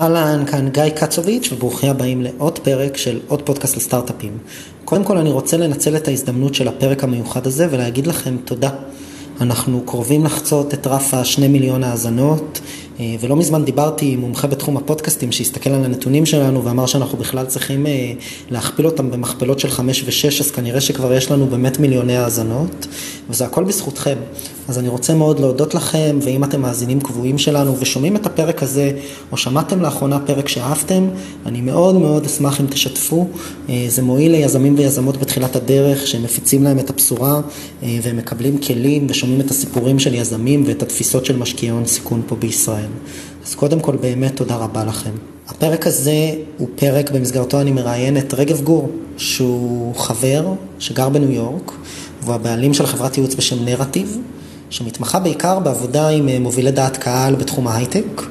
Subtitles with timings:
[0.00, 4.38] אהלן, כאן גיא קצוביץ' וברוכים הבאים לעוד פרק של עוד פודקאסט לסטארט-אפים.
[4.84, 8.70] קודם כל אני רוצה לנצל את ההזדמנות של הפרק המיוחד הזה ולהגיד לכם תודה.
[9.40, 12.60] אנחנו קרובים לחצות את רף השני מיליון האזנות,
[13.20, 17.86] ולא מזמן דיברתי עם מומחה בתחום הפודקאסטים שהסתכל על הנתונים שלנו ואמר שאנחנו בכלל צריכים
[17.86, 18.12] אה,
[18.50, 22.86] להכפיל אותם במכפלות של 5 ו-6, אז כנראה שכבר יש לנו באמת מיליוני האזנות,
[23.30, 24.16] וזה הכל בזכותכם.
[24.68, 28.92] אז אני רוצה מאוד להודות לכם, ואם אתם מאזינים קבועים שלנו ושומעים את הפרק הזה,
[29.32, 31.08] או שמעתם לאחרונה פרק שאהבתם,
[31.46, 33.28] אני מאוד מאוד אשמח אם תשתפו.
[33.68, 37.40] אה, זה מועיל ליזמים ויזמות בתחילת הדרך, שהם מפיצים להם את הבשורה,
[37.82, 42.36] והם מקבלים כלים ושומעים את הסיפורים של יזמים ואת התפיסות של משקיעי הון סיכון פה
[42.36, 42.89] בישראל.
[43.46, 45.10] אז קודם כל באמת תודה רבה לכם.
[45.48, 51.72] הפרק הזה הוא פרק במסגרתו אני מראיין את רגב גור, שהוא חבר שגר בניו יורק,
[52.22, 54.18] והוא הבעלים של חברת ייעוץ בשם נרטיב,
[54.70, 58.22] שמתמחה בעיקר בעבודה עם אה, מובילי דעת קהל בתחום ההייטק.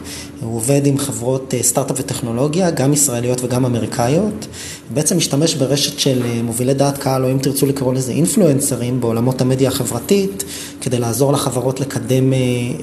[0.42, 4.48] הוא עובד עם חברות אה, סטארט-אפ וטכנולוגיה, גם ישראליות וגם אמריקאיות.
[4.94, 9.42] בעצם משתמש ברשת של אה, מובילי דעת קהל, או אם תרצו לקרוא לזה אינפלואנסרים, בעולמות
[9.42, 10.44] המדיה החברתית,
[10.82, 12.38] כדי לעזור לחברות לקדם, אה,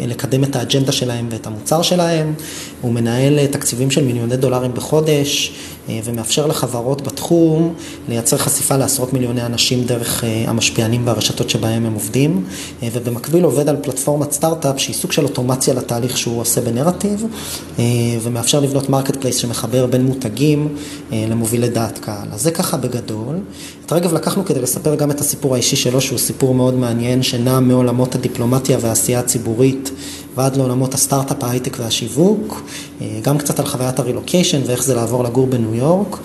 [0.07, 2.35] לקדם את האג'נדה שלהם ואת המוצר שלהם.
[2.81, 5.53] הוא מנהל תקציבים של מיליוני דולרים בחודש,
[6.05, 7.75] ומאפשר לחברות בתחום
[8.09, 12.45] לייצר חשיפה לעשרות מיליוני אנשים דרך המשפיענים והרשתות שבהם הם עובדים.
[12.83, 17.25] ובמקביל עובד על פלטפורמת סטארט-אפ שהיא סוג של אוטומציה לתהליך שהוא עושה בנרטיב.
[17.79, 17.85] אה,
[18.23, 20.77] ומאפשר לבנות marketplace שמחבר בין מותגים
[21.13, 22.29] אה, למובילי דעת קהל.
[22.33, 23.37] אז זה ככה בגדול.
[23.87, 27.61] את רגב לקחנו כדי לספר גם את הסיפור האישי שלו, שהוא סיפור מאוד מעניין, שנע
[27.61, 29.91] מעולמות הדיפלומטיה והעשייה הציבורית
[30.37, 32.63] ועד לעולמות הסטארט-אפ, ההייטק והשיווק,
[33.01, 36.17] אה, גם קצת על חוויית הרילוקיישן ואיך זה לעבור לגור בניו יורק,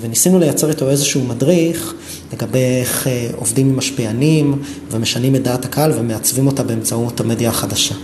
[0.00, 1.94] וניסינו לייצר איתו איזשהו מדריך
[2.32, 7.94] לגבי איך עובדים עם משפיענים ומשנים את דעת הקהל ומעצבים אותה באמצעות המדיה החדשה.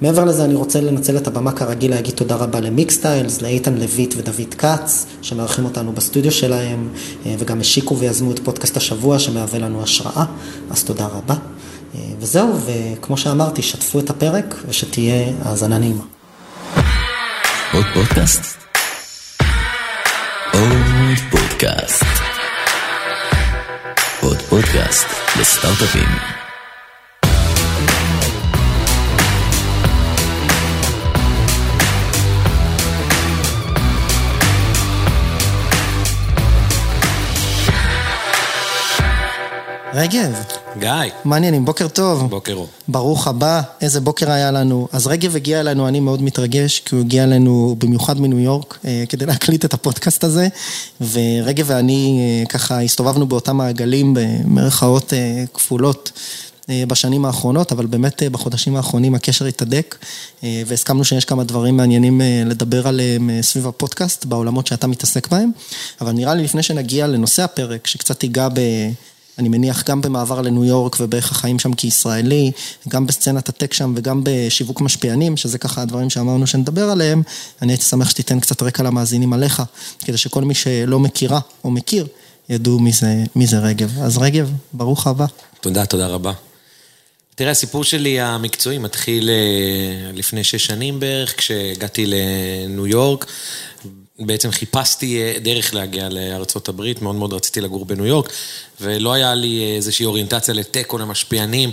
[0.00, 4.54] מעבר לזה אני רוצה לנצל את הבמה כרגיל להגיד תודה רבה למיקסטיילס, לאיתן לויט ודוד
[4.54, 6.88] כץ, שמארחים אותנו בסטודיו שלהם,
[7.26, 10.24] אה, וגם השיקו ויזמו את פודקאסט השבוע שמהווה לנו השראה,
[10.70, 11.34] אז תודה רבה.
[11.94, 16.02] אה, וזהו, וכמו שאמרתי, שתפו את הפרק ושתהיה האזנה נעימה.
[17.72, 18.42] עוד פודקאסט?
[20.52, 22.04] עוד פודקאסט.
[24.20, 25.06] עוד פודקאסט
[25.40, 26.45] לסטארט-אפים.
[39.94, 40.32] רגב.
[40.78, 40.90] גיא.
[41.24, 42.30] מעניינים, בוקר טוב.
[42.30, 42.68] בוקר אור.
[42.88, 44.88] ברוך הבא, איזה בוקר היה לנו.
[44.92, 49.04] אז רגב הגיע אלינו, אני מאוד מתרגש, כי הוא הגיע אלינו במיוחד מניו יורק, אה,
[49.08, 50.48] כדי להקליט את הפודקאסט הזה,
[51.00, 56.12] ורגב ואני אה, ככה הסתובבנו באותם מעגלים במרכאות אה, כפולות.
[56.88, 59.96] בשנים האחרונות, אבל באמת בחודשים האחרונים הקשר התהדק
[60.42, 65.50] והסכמנו שיש כמה דברים מעניינים לדבר עליהם סביב הפודקאסט, בעולמות שאתה מתעסק בהם,
[66.00, 68.60] אבל נראה לי לפני שנגיע לנושא הפרק, שקצת ייגע ב...
[69.38, 72.50] אני מניח גם במעבר לניו יורק ובאיך החיים שם כישראלי,
[72.88, 77.22] גם בסצנת הטק שם וגם בשיווק משפיענים, שזה ככה הדברים שאמרנו שנדבר עליהם,
[77.62, 79.62] אני הייתי שמח שתיתן קצת רקע למאזינים עליך,
[80.04, 82.06] כדי שכל מי שלא מכירה או מכיר,
[82.48, 83.98] ידעו מי זה, מי זה רגב.
[84.02, 85.26] אז רגב, ברוך הבא.
[85.60, 86.32] תודה, תודה רבה.
[87.34, 93.26] תראה, הסיפור שלי המקצועי מתחיל אה, לפני שש שנים בערך, כשהגעתי לניו יורק.
[94.18, 98.32] בעצם חיפשתי אה, דרך להגיע לארצות הברית, מאוד מאוד רציתי לגור בניו יורק,
[98.80, 101.70] ולא היה לי איזושהי אוריינטציה לטק או למשפיענים,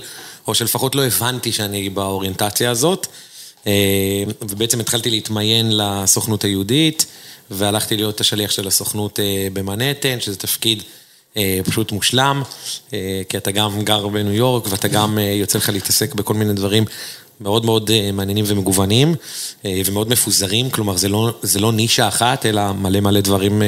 [0.47, 3.07] או שלפחות לא הבנתי שאני באוריינטציה הזאת.
[3.67, 7.05] אה, ובעצם התחלתי להתמיין לסוכנות היהודית,
[7.51, 10.83] והלכתי להיות השליח של הסוכנות אה, במנהטן, שזה תפקיד
[11.65, 12.43] פשוט מושלם,
[13.29, 16.85] כי אתה גם גר בניו יורק, ואתה גם יוצא לך להתעסק בכל מיני דברים
[17.41, 19.15] מאוד מאוד אה, מעניינים ומגוונים,
[19.65, 23.61] אה, ומאוד מפוזרים, כלומר זה לא, זה לא נישה אחת, אלא מלא מלא דברים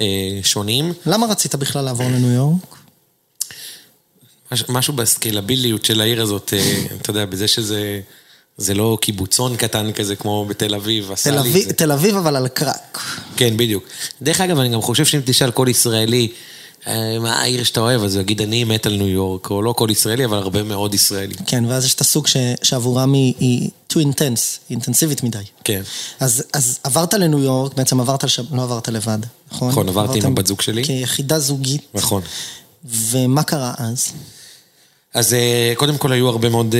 [0.00, 0.92] אה, שונים.
[1.06, 2.76] למה רצית בכלל לעבור לניו יורק?
[4.68, 6.52] משהו בסקלביליות של העיר הזאת,
[7.00, 8.00] אתה יודע, בזה שזה...
[8.58, 11.72] זה לא קיבוצון קטן כזה כמו בתל אביב, עשה לי את זה.
[11.72, 12.98] תל אביב אבל על קרק.
[13.36, 13.84] כן, בדיוק.
[14.22, 16.28] דרך אגב, אני גם חושב שאם תשאל כל ישראלי,
[16.86, 20.24] העיר שאתה אוהב, אז הוא יגיד, אני מת על ניו יורק, או לא כל ישראלי,
[20.24, 21.34] אבל הרבה מאוד ישראלי.
[21.46, 22.36] כן, ואז יש את הסוג ש...
[22.62, 25.38] שעבורם היא, היא too intense, היא אינטנסיבית מדי.
[25.64, 25.82] כן.
[26.20, 29.18] אז, אז עברת לניו יורק, בעצם עברת לשם, לא עברת לבד,
[29.52, 29.68] נכון?
[29.68, 30.84] נכון, עברתי עם הבת זוג שלי.
[30.84, 31.82] כיחידה זוגית.
[31.94, 32.22] נכון.
[32.84, 34.12] ומה קרה אז?
[35.14, 36.74] אז אה, קודם כל היו הרבה מאוד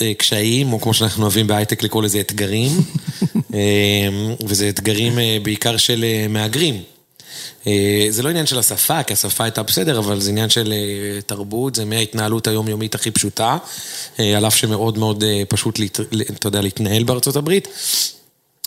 [0.00, 2.72] אה, קשיים, או כמו שאנחנו אוהבים בהייטק לקרוא לזה אתגרים.
[4.48, 5.12] וזה אתגרים
[5.42, 6.82] בעיקר של מהגרים.
[7.66, 11.20] אה, זה לא עניין של השפה, כי השפה הייתה בסדר, אבל זה עניין של אה,
[11.22, 13.56] תרבות, זה מההתנהלות היומיומית הכי פשוטה,
[14.20, 15.80] אה, על אף שמאוד מאוד פשוט,
[16.30, 17.68] אתה יודע, להתנהל בארצות הברית.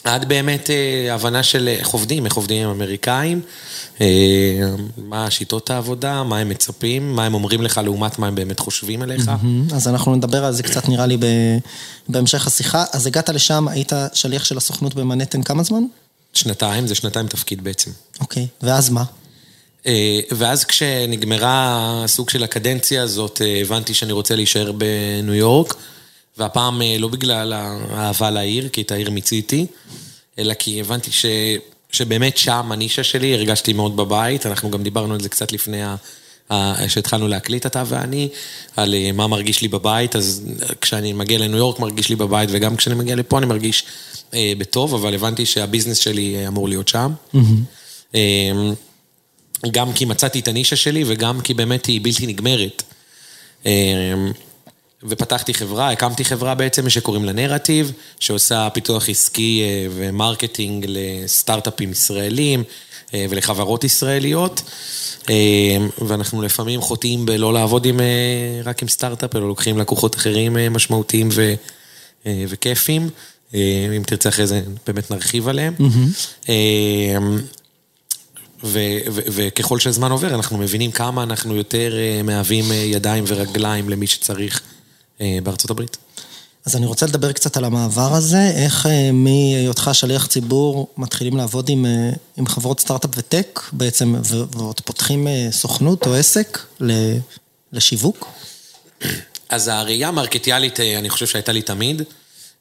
[0.03, 0.69] עד באמת
[1.11, 3.41] הבנה של איך עובדים, איך עובדים עם אמריקאים,
[4.97, 9.01] מה שיטות העבודה, מה הם מצפים, מה הם אומרים לך לעומת מה הם באמת חושבים
[9.01, 9.31] עליך.
[9.73, 11.17] אז אנחנו נדבר על זה קצת נראה לי
[12.07, 12.83] בהמשך השיחה.
[12.93, 15.83] אז הגעת לשם, היית שליח של הסוכנות במנהטן כמה זמן?
[16.33, 17.91] שנתיים, זה שנתיים תפקיד בעצם.
[18.19, 19.03] אוקיי, ואז מה?
[19.87, 25.73] אה, ואז כשנגמרה הסוג של הקדנציה הזאת, אה, הבנתי שאני רוצה להישאר בניו יורק,
[26.37, 29.65] והפעם אה, לא בגלל האהבה לעיר, כי את העיר מיציתי,
[30.39, 31.25] אלא כי הבנתי ש...
[31.91, 35.95] שבאמת שם הנישה שלי, הרגשתי מאוד בבית, אנחנו גם דיברנו על זה קצת לפני ה...
[36.87, 38.29] שהתחלנו להקליט אתה ואני,
[38.75, 40.41] על מה מרגיש לי בבית, אז
[40.81, 43.85] כשאני מגיע לניו יורק מרגיש לי בבית, וגם כשאני מגיע לפה אני מרגיש
[44.57, 47.13] בטוב, אבל הבנתי שהביזנס שלי אה, אמור להיות שם.
[48.15, 48.51] אה,
[49.71, 52.83] גם כי מצאתי את הנישה שלי וגם כי באמת היא בלתי נגמרת.
[53.65, 53.71] אמ,
[55.03, 61.91] ופתחתי חברה, הקמתי חברה בעצם שקוראים לה נרטיב, שעושה פיתוח עסקי אה, ו marketing לסטארט-אפים
[61.91, 62.63] ישראלים
[63.13, 64.61] אה, ולחברות ישראליות.
[65.29, 70.57] אמ, ואנחנו לפעמים חוטאים בלא לעבוד עם, אה, רק עם סטארט-אפ, אלא לוקחים לקוחות אחרים
[70.57, 71.53] אה, משמעותיים ו,
[72.25, 73.09] אה, וכיפים.
[73.53, 73.59] אה,
[73.97, 75.73] אם תרצה אחרי זה, באמת נרחיב עליהם.
[78.63, 84.07] ו- ו- וככל שהזמן עובר, אנחנו מבינים כמה אנחנו יותר אה, מהווים ידיים ורגליים למי
[84.07, 84.61] שצריך
[85.43, 85.97] בארצות הברית.
[86.65, 91.85] אז אני רוצה לדבר קצת על המעבר הזה, איך מהיותך שליח ציבור מתחילים לעבוד עם,
[92.37, 97.17] עם חברות סטארט-אפ וטק בעצם, ו- ועוד פותחים סוכנות או עסק ל-
[97.73, 98.27] לשיווק?
[99.49, 102.01] אז הראייה המרקטיאלית, אני חושב שהייתה לי תמיד.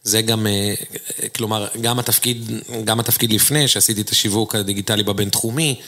[0.04, 0.74] זה גם, אה,
[1.36, 2.50] כלומר, גם התפקיד,
[2.84, 5.80] גם התפקיד לפני, שעשיתי את השיווק הדיגיטלי בבינתחומי,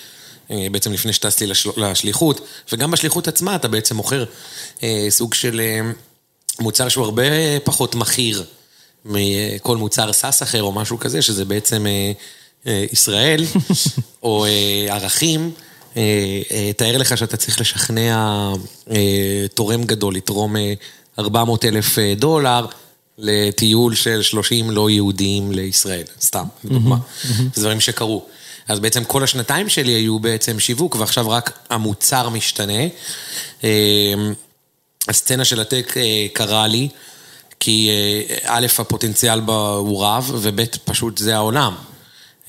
[0.51, 2.41] אה, בעצם לפני שטסתי לשל- לשליחות,
[2.73, 4.25] וגם בשליחות עצמה אתה בעצם מוכר
[4.83, 5.81] אה, סוג של אה,
[6.61, 7.23] מוצר שהוא הרבה
[7.65, 8.45] פחות מכיר
[9.05, 12.13] מכל מוצר סאס אחר או משהו כזה, שזה בעצם אה,
[12.67, 13.45] אה, ישראל,
[14.23, 14.51] או אה,
[14.95, 15.51] ערכים.
[15.97, 16.03] אה,
[16.51, 18.49] אה, תאר לך שאתה צריך לשכנע
[18.91, 20.73] אה, תורם גדול, לתרום אה,
[21.19, 22.67] 400 אלף דולר
[23.19, 26.97] לטיול של 30 לא יהודיים לישראל, סתם, לדוגמה.
[27.55, 28.27] זה דברים שקרו.
[28.69, 32.83] אז בעצם כל השנתיים שלי היו בעצם שיווק, ועכשיו רק המוצר משתנה.
[33.65, 34.15] אה,
[35.09, 36.89] הסצנה של הטק אה, קרה לי,
[37.61, 41.75] כי אה, א', הפוטנציאל בה הוא רב, וב', פשוט זה העולם.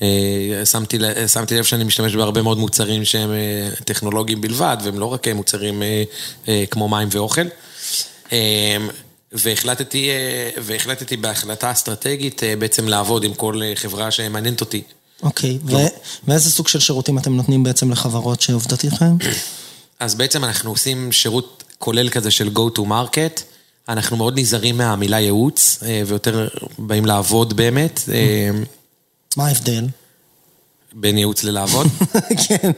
[0.02, 0.98] אה, שמתי,
[1.32, 3.30] שמתי לב שאני משתמש בהרבה מאוד מוצרים שהם
[3.84, 5.82] טכנולוגיים בלבד, והם לא רק מוצרים
[6.70, 7.46] כמו מים ואוכל.
[9.42, 14.82] והחלטתי, אה, והחלטתי בהחלטה אסטרטגית אה, בעצם לעבוד עם כל אה, חברה שמעניינת אותי.
[15.22, 15.76] אוקיי, ו-
[16.28, 19.16] ואיזה סוג של שירותים אתם נותנים בעצם לחברות שעובדות איתכם?
[20.00, 23.42] אז בעצם אנחנו עושים שירות כולל כזה של go to market.
[23.88, 26.48] אנחנו מאוד נזהרים מהמילה ייעוץ, ויותר
[26.78, 28.00] באים לעבוד באמת,
[29.36, 29.86] מה ההבדל?
[30.98, 31.86] בין ייעוץ ללעבוד.
[32.48, 32.70] כן,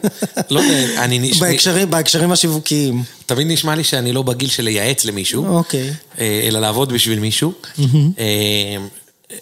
[0.51, 3.03] לא יודע, אני נשמע, בהקשרים, בהקשרים השיווקיים.
[3.27, 5.93] תמיד נשמע לי שאני לא בגיל של לייעץ למישהו, אוקיי.
[6.19, 7.53] אה, אלא לעבוד בשביל מישהו.
[8.19, 8.77] אה,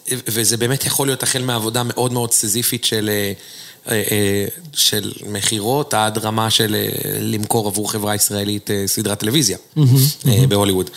[0.09, 6.17] וזה באמת יכול להיות החל מעבודה מאוד מאוד סיזיפית של, אה, אה, של מכירות עד
[6.17, 10.89] רמה של אה, למכור עבור חברה ישראלית אה, סדרת טלוויזיה אה, בהוליווד.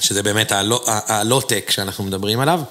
[0.00, 0.52] שזה באמת
[1.08, 2.64] הלא-טק שאנחנו מדברים עליו, אה,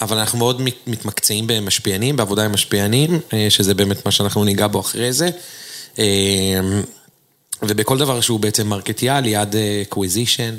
[0.00, 4.66] אבל אנחנו מאוד מת- מתמקצעים במשפיענים, בעבודה עם משפיענים, אה, שזה באמת מה שאנחנו ניגע
[4.66, 5.30] בו אחרי זה.
[5.98, 6.04] אה,
[7.62, 10.54] ובכל דבר שהוא בעצם מרקטיאלי עד acquisition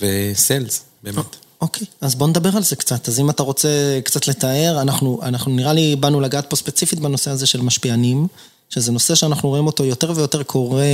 [0.00, 1.24] ו sales, באמת.
[1.60, 3.08] אוקיי, אז בוא נדבר על זה קצת.
[3.08, 3.68] אז אם אתה רוצה
[4.04, 8.26] קצת לתאר, אנחנו, אנחנו נראה לי באנו לגעת פה ספציפית בנושא הזה של משפיענים,
[8.70, 10.84] שזה נושא שאנחנו רואים אותו יותר ויותר קורה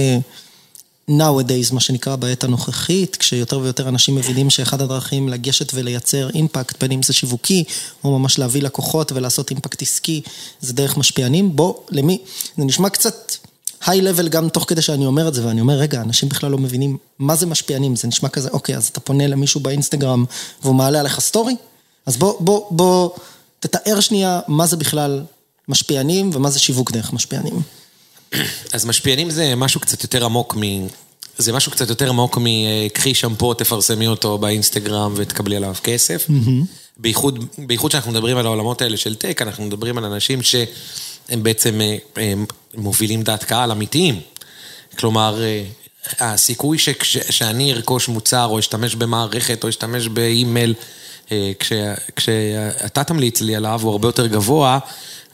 [1.11, 6.93] nowadays, מה שנקרא בעת הנוכחית, כשיותר ויותר אנשים מבינים שאחד הדרכים לגשת ולייצר אימפקט, בין
[6.93, 7.65] אם זה שיווקי,
[8.05, 10.21] או ממש להביא לקוחות ולעשות אימפקט עסקי,
[10.61, 11.57] זה דרך משפיענים.
[11.57, 12.19] בוא, למי,
[12.57, 13.33] זה נשמע קצת...
[13.87, 16.59] high level גם תוך כדי שאני אומר את זה, ואני אומר, רגע, אנשים בכלל לא
[16.59, 20.25] מבינים מה זה משפיענים, זה נשמע כזה, אוקיי, אז אתה פונה למישהו באינסטגרם
[20.63, 21.57] והוא מעלה עליך סטורי?
[22.07, 23.11] אז בוא, בוא, בוא,
[23.61, 25.23] תתאר שנייה מה זה בכלל
[25.69, 27.63] משפיענים ומה זה שיווק דרך משפיענים.
[28.75, 30.87] אז משפיענים זה משהו קצת יותר עמוק מ...
[31.39, 36.27] זה משהו קצת יותר עמוק מקחי שמפו, תפרסמי אותו באינסטגרם ותקבלי עליו כסף.
[36.97, 41.81] בייחוד, בייחוד שאנחנו מדברים על העולמות האלה של טק, אנחנו מדברים על אנשים שהם בעצם
[42.17, 44.21] הם מובילים דעת קהל אמיתיים.
[44.99, 45.43] כלומר,
[46.21, 50.75] הסיכוי שכש, שאני ארכוש מוצר או אשתמש במערכת או אשתמש באימייל,
[51.59, 51.73] כש,
[52.17, 54.79] כשאתה תמליץ לי עליו הוא הרבה יותר גבוה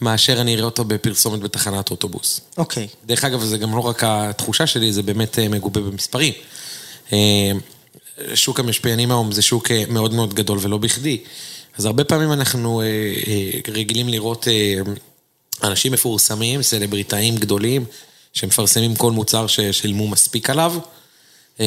[0.01, 2.41] מאשר אני אראה אותו בפרסומת בתחנת אוטובוס.
[2.57, 2.89] אוקיי.
[2.91, 3.07] Okay.
[3.07, 6.33] דרך אגב, זה גם לא רק התחושה שלי, זה באמת מגובה במספרים.
[8.35, 11.19] שוק המשפיענים היום זה שוק מאוד מאוד גדול ולא בכדי.
[11.79, 14.75] אז הרבה פעמים אנחנו אה, אה, רגילים לראות אה,
[15.63, 17.85] אנשים מפורסמים, סלבריטאים גדולים,
[18.33, 20.75] שמפרסמים כל מוצר ששילמו מספיק עליו.
[21.61, 21.67] אה,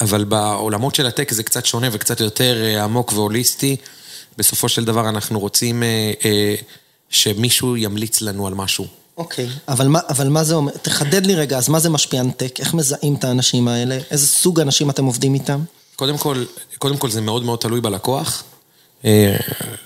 [0.00, 3.76] אבל בעולמות של הטק זה קצת שונה וקצת יותר אה, עמוק והוליסטי.
[4.40, 6.54] בסופו של דבר אנחנו רוצים אה, אה,
[7.10, 8.86] שמישהו ימליץ לנו על משהו.
[9.16, 10.72] אוקיי, אבל מה, אבל מה זה אומר?
[10.72, 12.60] תחדד לי רגע, אז מה זה משפיען טק?
[12.60, 13.98] איך מזהים את האנשים האלה?
[14.10, 15.60] איזה סוג אנשים אתם עובדים איתם?
[15.96, 16.44] קודם כל,
[16.78, 18.44] קודם כל זה מאוד מאוד תלוי בלקוח.
[19.04, 19.36] אה,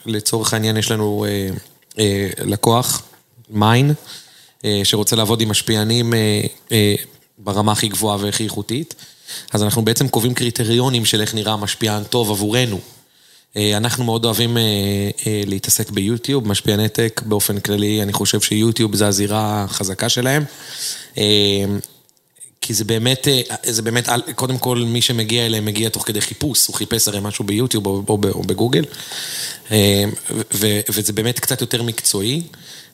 [0.06, 1.49] לצורך העניין יש לנו אה,
[1.99, 3.02] אה, לקוח,
[3.50, 3.94] מיין,
[4.84, 6.12] שרוצה לעבוד עם משפיענים
[7.38, 8.94] ברמה הכי גבוהה והכי איכותית.
[9.52, 12.80] אז אנחנו בעצם קובעים קריטריונים של איך נראה משפיען טוב עבורנו.
[13.56, 14.56] אנחנו מאוד אוהבים
[15.46, 20.44] להתעסק ביוטיוב, משפיעני טק באופן כללי, אני חושב שיוטיוב זה הזירה החזקה שלהם.
[22.64, 26.66] כי זה באמת, אה, זה באמת, קודם כל מי שמגיע אליהם מגיע תוך כדי חיפוש,
[26.66, 28.84] הוא חיפש הרי משהו ביוטיוב או, או, או בגוגל,
[29.70, 30.04] אה,
[30.54, 32.42] ו, וזה באמת קצת יותר מקצועי.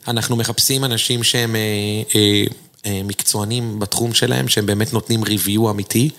[0.09, 1.57] אנחנו מחפשים אנשים שהם
[2.87, 6.11] אה, מקצוענים בתחום שלהם, שהם באמת נותנים ריוויו אמיתי.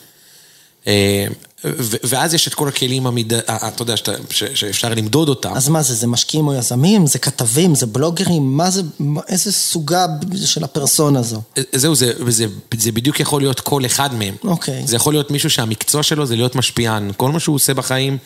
[2.04, 3.34] ואז יש את כל הכלים, המד...
[3.34, 3.96] אתה יודע,
[4.30, 5.54] שאפשר למדוד אותם.
[5.54, 7.08] אז מה זה, זה משקיעים או יזמים?
[7.08, 7.76] זה כתבים?
[7.76, 8.58] זה בלוגרים?
[8.58, 8.82] מה זה,
[9.28, 10.06] איזה סוגה
[10.46, 11.42] של הפרסונה הזו?
[11.72, 12.46] זהו, זה, זה,
[12.78, 14.36] זה בדיוק יכול להיות כל אחד מהם.
[14.44, 14.88] אוקיי.
[14.88, 17.12] זה יכול להיות מישהו שהמקצוע שלו זה להיות משפיען.
[17.18, 18.18] כל מה שהוא עושה בחיים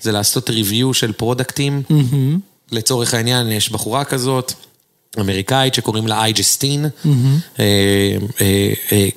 [0.00, 1.82] זה לעשות ריוויו של פרודקטים.
[1.90, 2.38] Mm-hmm.
[2.72, 4.52] לצורך העניין, יש בחורה כזאת.
[5.20, 7.08] אמריקאית שקוראים לה אייג'סטין, mm-hmm.
[7.60, 9.08] אה, אה, אה,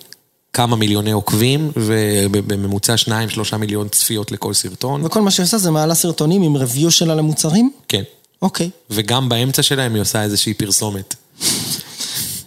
[0.54, 5.06] כמה מיליוני עוקבים, ובממוצע שניים, שלושה מיליון צפיות לכל סרטון.
[5.06, 7.72] וכל מה שהיא עושה זה מעלה סרטונים עם review שלה למוצרים?
[7.88, 8.04] כן.
[8.42, 8.70] אוקיי.
[8.90, 11.16] וגם באמצע שלהם היא עושה איזושהי פרסומת.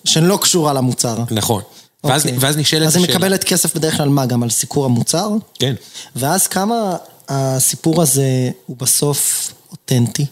[0.05, 1.19] שלא קשורה למוצר.
[1.31, 1.63] נכון.
[2.05, 2.39] ואז, אוקיי.
[2.41, 3.05] ואז נשאלת השאלה.
[3.05, 4.27] אז היא מקבלת כסף בדרך כלל מה?
[4.27, 5.29] גם על סיקור המוצר?
[5.59, 5.75] כן.
[6.17, 6.97] ואז כמה
[7.29, 10.27] הסיפור הזה הוא בסוף אותנטי?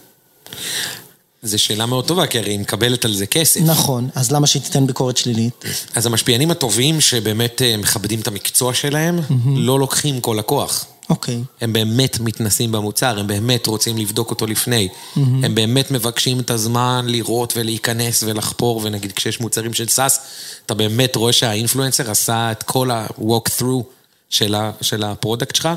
[1.45, 3.61] זו שאלה מאוד טובה, כי הרי היא מקבלת על זה כסף.
[3.61, 5.65] נכון, אז למה שהיא תיתן ביקורת שלילית?
[5.95, 9.19] אז המשפיענים הטובים שבאמת אה, מכבדים את המקצוע שלהם.
[9.55, 10.85] לא לוקחים כל לקוח.
[11.09, 11.35] אוקיי.
[11.35, 11.37] Okay.
[11.61, 14.87] הם באמת מתנסים במוצר, הם באמת רוצים לבדוק אותו לפני.
[14.87, 15.19] Mm-hmm.
[15.19, 20.19] הם באמת מבקשים את הזמן לראות ולהיכנס ולחפור, ונגיד כשיש מוצרים של סאס,
[20.65, 23.83] אתה באמת רואה שה influencer עשה את כל ה-walk through
[24.29, 25.69] של, ה- של ה product שלך,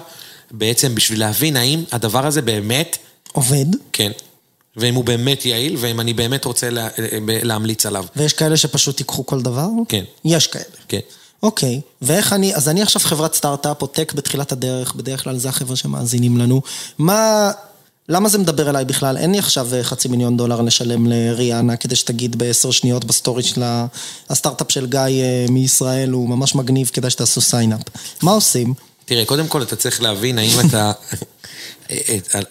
[0.50, 2.96] בעצם בשביל להבין האם הדבר הזה באמת...
[3.32, 3.66] עובד.
[3.92, 4.10] כן.
[4.78, 6.88] ואם הוא באמת יעיל, ואם אני באמת רוצה לה,
[7.42, 8.04] להמליץ עליו.
[8.16, 9.68] ויש כאלה שפשוט ייקחו כל דבר?
[9.88, 10.04] כן.
[10.24, 10.64] יש כאלה.
[10.88, 11.00] כן.
[11.42, 15.48] אוקיי, ואיך אני, אז אני עכשיו חברת סטארט-אפ או טק בתחילת הדרך, בדרך כלל זה
[15.48, 16.62] החבר'ה שמאזינים לנו.
[16.98, 17.50] מה,
[18.08, 19.16] למה זה מדבר אליי בכלל?
[19.16, 23.62] אין לי עכשיו אה, חצי מיליון דולר לשלם לריאנה כדי שתגיד בעשר שניות בסטורי של
[24.28, 27.80] הסטארט-אפ של גיא אה, מישראל, הוא ממש מגניב, כדאי שתעשו sign up.
[28.22, 28.74] מה עושים?
[29.04, 30.92] תראה, קודם כל אתה צריך להבין האם אתה...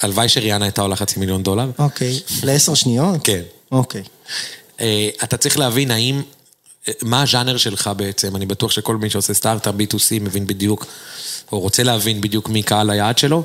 [0.01, 1.71] הלוואי שריאנה הייתה עולה חצי מיליון דולר.
[1.79, 3.19] אוקיי, לעשר שניות?
[3.23, 3.41] כן.
[3.71, 4.03] אוקיי.
[4.81, 6.21] אה, אתה צריך להבין האם,
[6.87, 10.85] אה, מה הז'אנר שלך בעצם, אני בטוח שכל מי שעושה סטארט-אפ B2C מבין בדיוק,
[11.51, 13.43] או רוצה להבין בדיוק מי קהל היעד שלו,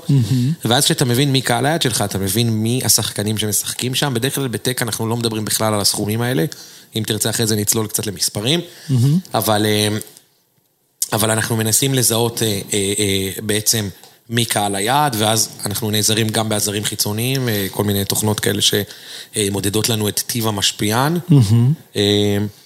[0.64, 4.48] ואז כשאתה מבין מי קהל היעד שלך, אתה מבין מי השחקנים שמשחקים שם, בדרך כלל
[4.48, 6.44] בטק אנחנו לא מדברים בכלל על הסכומים האלה,
[6.96, 8.60] אם תרצה אחרי זה נצלול קצת למספרים,
[9.34, 9.88] אבל, אה,
[11.12, 12.42] אבל אנחנו מנסים לזהות
[13.42, 13.88] בעצם
[14.30, 19.88] מי קהל היעד, ואז אנחנו נעזרים גם בעזרים חיצוניים, אה, כל מיני תוכנות כאלה שמודדות
[19.88, 21.96] לנו את טיב המשפיען, mm-hmm.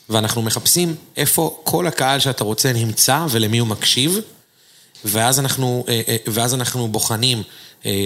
[0.09, 4.21] ואנחנו מחפשים איפה כל הקהל שאתה רוצה נמצא ולמי הוא מקשיב,
[5.05, 7.43] ואז אנחנו, אה, ואז אנחנו בוחנים,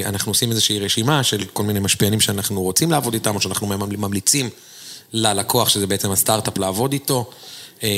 [0.06, 4.50] אנחנו עושים איזושהי רשימה של כל מיני משפיענים שאנחנו רוצים לעבוד איתם, או שאנחנו ממליצים
[5.12, 7.30] ללקוח, שזה בעצם הסטארט-אפ, לעבוד איתו.
[7.82, 7.88] אמ,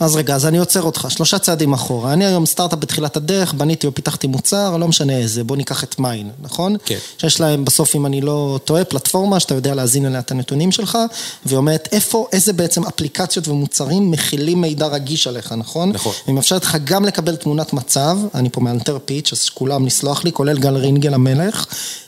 [0.00, 2.12] אז רגע, אז אני עוצר אותך, שלושה צעדים אחורה.
[2.12, 5.98] אני היום סטארט-אפ בתחילת הדרך, בניתי או פיתחתי מוצר, לא משנה איזה, בוא ניקח את
[5.98, 6.76] מיין, נכון?
[6.84, 6.98] כן.
[7.18, 10.98] שיש להם בסוף, אם אני לא טועה, פלטפורמה שאתה יודע להזין אליה את הנתונים שלך,
[11.46, 15.92] והיא אומרת איפה, איזה בעצם אפליקציות ומוצרים מכילים מידע רגיש עליך, נכון?
[15.92, 16.12] נכון.
[16.26, 20.32] היא מאפשרת לך גם לקבל תמונת מצב, אני פה מאלתר פיץ', אז כולם לסלוח לי,
[20.32, 21.66] כולל גל רינגל המלך.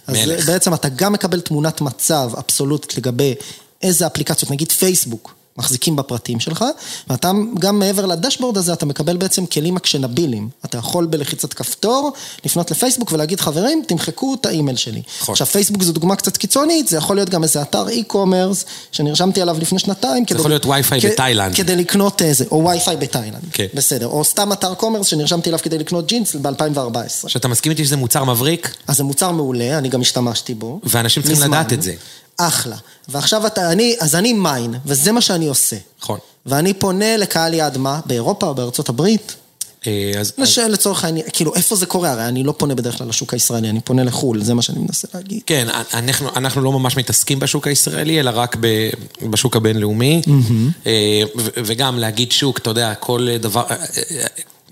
[0.09, 0.29] מלך.
[0.39, 3.35] אז בעצם אתה גם מקבל תמונת מצב אבסולוטית לגבי
[3.83, 5.38] איזה אפליקציות, נגיד פייסבוק.
[5.59, 6.65] מחזיקים בפרטים שלך,
[7.11, 10.49] ואתה גם מעבר ל dashboard הזה, אתה מקבל בעצם כלים actionable ים.
[10.65, 12.13] אתה יכול בלחיצת כפתור
[12.45, 15.03] לפנות לפייסבוק ולהגיד, חברים, תמחקו את האימייל שלי.
[15.23, 15.33] נכון.
[15.33, 19.57] עכשיו, פייסבוק זו דוגמה קצת קיצונית, זה יכול להיות גם איזה אתר e-commerce, שנרשמתי עליו
[19.61, 20.25] לפני שנתיים.
[20.29, 21.55] זה יכול להיות וי-פיי בתאילנד.
[21.55, 23.43] כדי לקנות איזה, או וי-פיי בתאילנד.
[23.53, 23.67] כן.
[23.75, 24.07] בסדר.
[24.07, 27.29] או סתם אתר commerce שנרשמתי אליו כדי לקנות ג'ינס ב-2014.
[27.29, 28.77] שאתה מסכים איתי שזה מוצר מבריק?
[28.87, 30.81] אז זה מוצר מעולה, אני גם השתמשתי בו.
[30.85, 31.95] ואנשים צריכים לדעת את זה.
[32.39, 32.77] אחלה.
[33.09, 35.77] ועכשיו אתה, אני, אז אני מיין, וזה מה שאני עושה.
[36.03, 36.19] נכון.
[36.47, 38.01] ואני פונה לקהל יעד מה?
[38.07, 39.35] באירופה או בארצות הברית?
[39.87, 40.33] אה, אז...
[40.39, 42.11] לשאול לצורך העניין, כאילו, איפה זה קורה?
[42.11, 45.09] הרי אני לא פונה בדרך כלל לשוק הישראלי, אני פונה לחו"ל, זה מה שאני מנסה
[45.15, 45.41] להגיד.
[45.47, 48.91] כן, אנחנו, אנחנו לא ממש מתעסקים בשוק הישראלי, אלא רק ב,
[49.31, 50.23] בשוק הבינלאומי.
[50.25, 50.89] Mm-hmm.
[51.57, 53.65] וגם להגיד שוק, אתה יודע, כל דבר...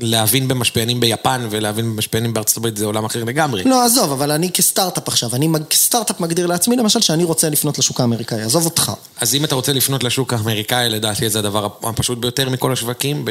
[0.00, 3.64] להבין במשפיענים ביפן ולהבין במשפיענים בארצות הברית זה עולם אחר לגמרי.
[3.64, 8.00] לא, עזוב, אבל אני כסטארט-אפ עכשיו, אני כסטארט-אפ מגדיר לעצמי למשל שאני רוצה לפנות לשוק
[8.00, 8.92] האמריקאי, עזוב אותך.
[9.20, 13.24] אז אם אתה רוצה לפנות לשוק האמריקאי, לדעתי זה הדבר הפשוט ביותר מכל השווקים,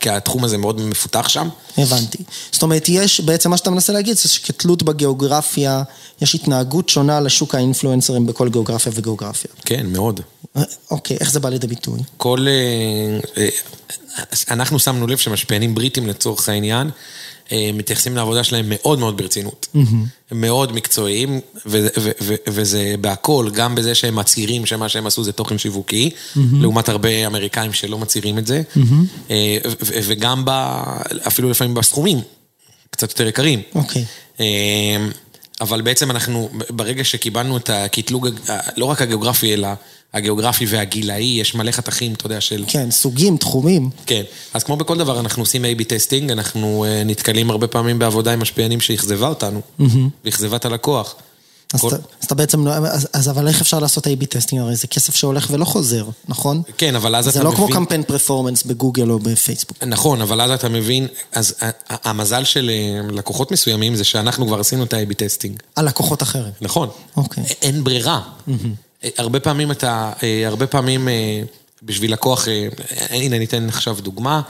[0.00, 1.48] כי התחום הזה מאוד מפותח שם.
[1.78, 2.18] הבנתי.
[2.52, 5.82] זאת אומרת, יש, בעצם מה שאתה מנסה להגיד זה שכתלות בגיאוגרפיה,
[6.20, 9.50] יש התנהגות שונה לשוק האינפלואנסרים בכל גיאוגרפיה וגיאוגרפיה.
[9.64, 10.20] כן, מאוד.
[10.90, 12.00] אוקיי, איך זה בא לידי ביטוי?
[12.16, 12.46] כל...
[12.48, 13.48] אה, אה,
[14.50, 16.90] אנחנו שמנו לב שמשפיענים בריטים לצורך העניין,
[17.52, 19.66] אה, מתייחסים לעבודה שלהם מאוד מאוד ברצינות.
[20.30, 21.40] הם מאוד מקצועיים,
[22.46, 26.10] וזה בהכל, גם בזה שהם מצהירים שמה שהם עשו זה תוכן שיווקי,
[26.60, 28.62] לעומת הרבה אמריקאים שלא מצהירים את זה,
[30.04, 30.44] וגם
[31.26, 32.20] אפילו לפעמים בסכומים,
[32.90, 33.62] קצת יותר יקרים.
[33.74, 34.04] אוקיי.
[35.60, 38.28] אבל בעצם אנחנו, ברגע שקיבלנו את הקטלוג,
[38.76, 39.68] לא רק הגיאוגרפי, אלא
[40.14, 42.64] הגיאוגרפי והגילאי, יש מלא חתכים, אתה יודע, של...
[42.66, 43.90] כן, סוגים, תחומים.
[44.06, 44.22] כן,
[44.54, 48.40] אז כמו בכל דבר, אנחנו עושים A-B testing, אנחנו אה, נתקלים הרבה פעמים בעבודה עם
[48.40, 49.60] משפיענים שאכזבה אותנו.
[50.24, 51.14] ואכזבה את הלקוח.
[51.74, 51.88] אז, כל...
[51.88, 54.62] אתה, אז אתה בעצם, לא- אז, אז אבל איך אפשר לעשות A-B testing?
[54.62, 56.62] הרי זה כסף שהולך ולא חוזר, נכון?
[56.78, 57.50] כן, אבל אז אתה מבין...
[57.50, 59.84] זה לא כמו קמפיין performance בגוגל או בפייסבוק.
[59.84, 61.54] נכון, אבל אז אתה מבין, אז
[61.88, 65.60] המזל של אה, לקוחות מסוימים זה שאנחנו כבר עשינו את ה-A-B testing.
[65.76, 66.52] על לקוחות אחרים.
[66.60, 66.88] נכון.
[67.16, 67.44] אוקיי.
[67.62, 68.20] אין ברירה.
[68.48, 68.52] Mm-hmm.
[69.18, 70.12] הרבה פעמים אתה,
[70.46, 71.42] הרבה פעמים אה,
[71.82, 72.68] בשביל לקוח, אה,
[73.10, 74.40] הנה ניתן עכשיו דוגמה,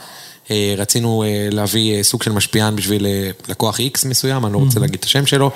[0.77, 3.05] רצינו להביא סוג של משפיען בשביל
[3.47, 5.51] לקוח X מסוים, אני לא רוצה להגיד את השם שלו,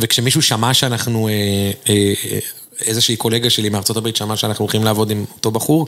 [0.00, 1.28] וכשמישהו שמע שאנחנו,
[2.86, 5.86] איזושהי קולגה שלי מארצות הברית שמע שאנחנו הולכים לעבוד עם אותו בחור,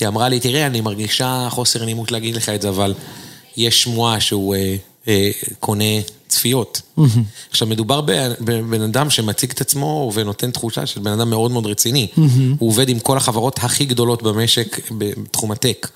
[0.00, 2.94] היא אמרה לי, תראה, אני מרגישה חוסר נימות להגיד לך את זה, אבל
[3.56, 4.56] יש שמועה שהוא
[5.60, 5.84] קונה
[6.28, 6.82] צפיות.
[7.50, 12.06] עכשיו, מדובר בבן אדם שמציג את עצמו ונותן תחושה של בן אדם מאוד מאוד רציני.
[12.58, 15.88] הוא עובד עם כל החברות הכי גדולות במשק בתחום הטק.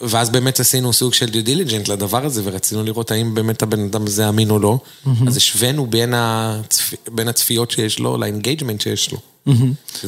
[0.00, 4.06] ואז באמת עשינו סוג של due diligence לדבר הזה, ורצינו לראות האם באמת הבן אדם
[4.06, 4.78] הזה אמין או לא.
[5.26, 6.94] אז השווינו בין, הצפ...
[7.12, 9.18] בין הצפיות שיש לו ל engagement שיש לו.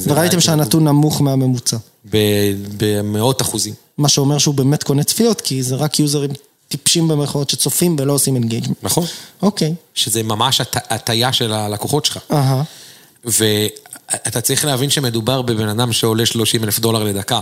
[0.03, 1.77] וראיתם שהנתון נמוך מהממוצע.
[2.77, 3.75] במאות אחוזים.
[3.99, 6.31] מה שאומר שהוא באמת קונה צפיות, כי זה רק יוזרים
[6.69, 8.77] טיפשים במרכאות שצופים ולא עושים engagement.
[8.83, 9.05] נכון.
[9.43, 9.75] אוקיי.
[9.95, 12.19] שזה ממש הטיה של הלקוחות שלך.
[12.33, 12.63] אהה.
[13.25, 17.41] ואתה צריך להבין שמדובר בבן אדם שעולה 30 אלף דולר לדקה.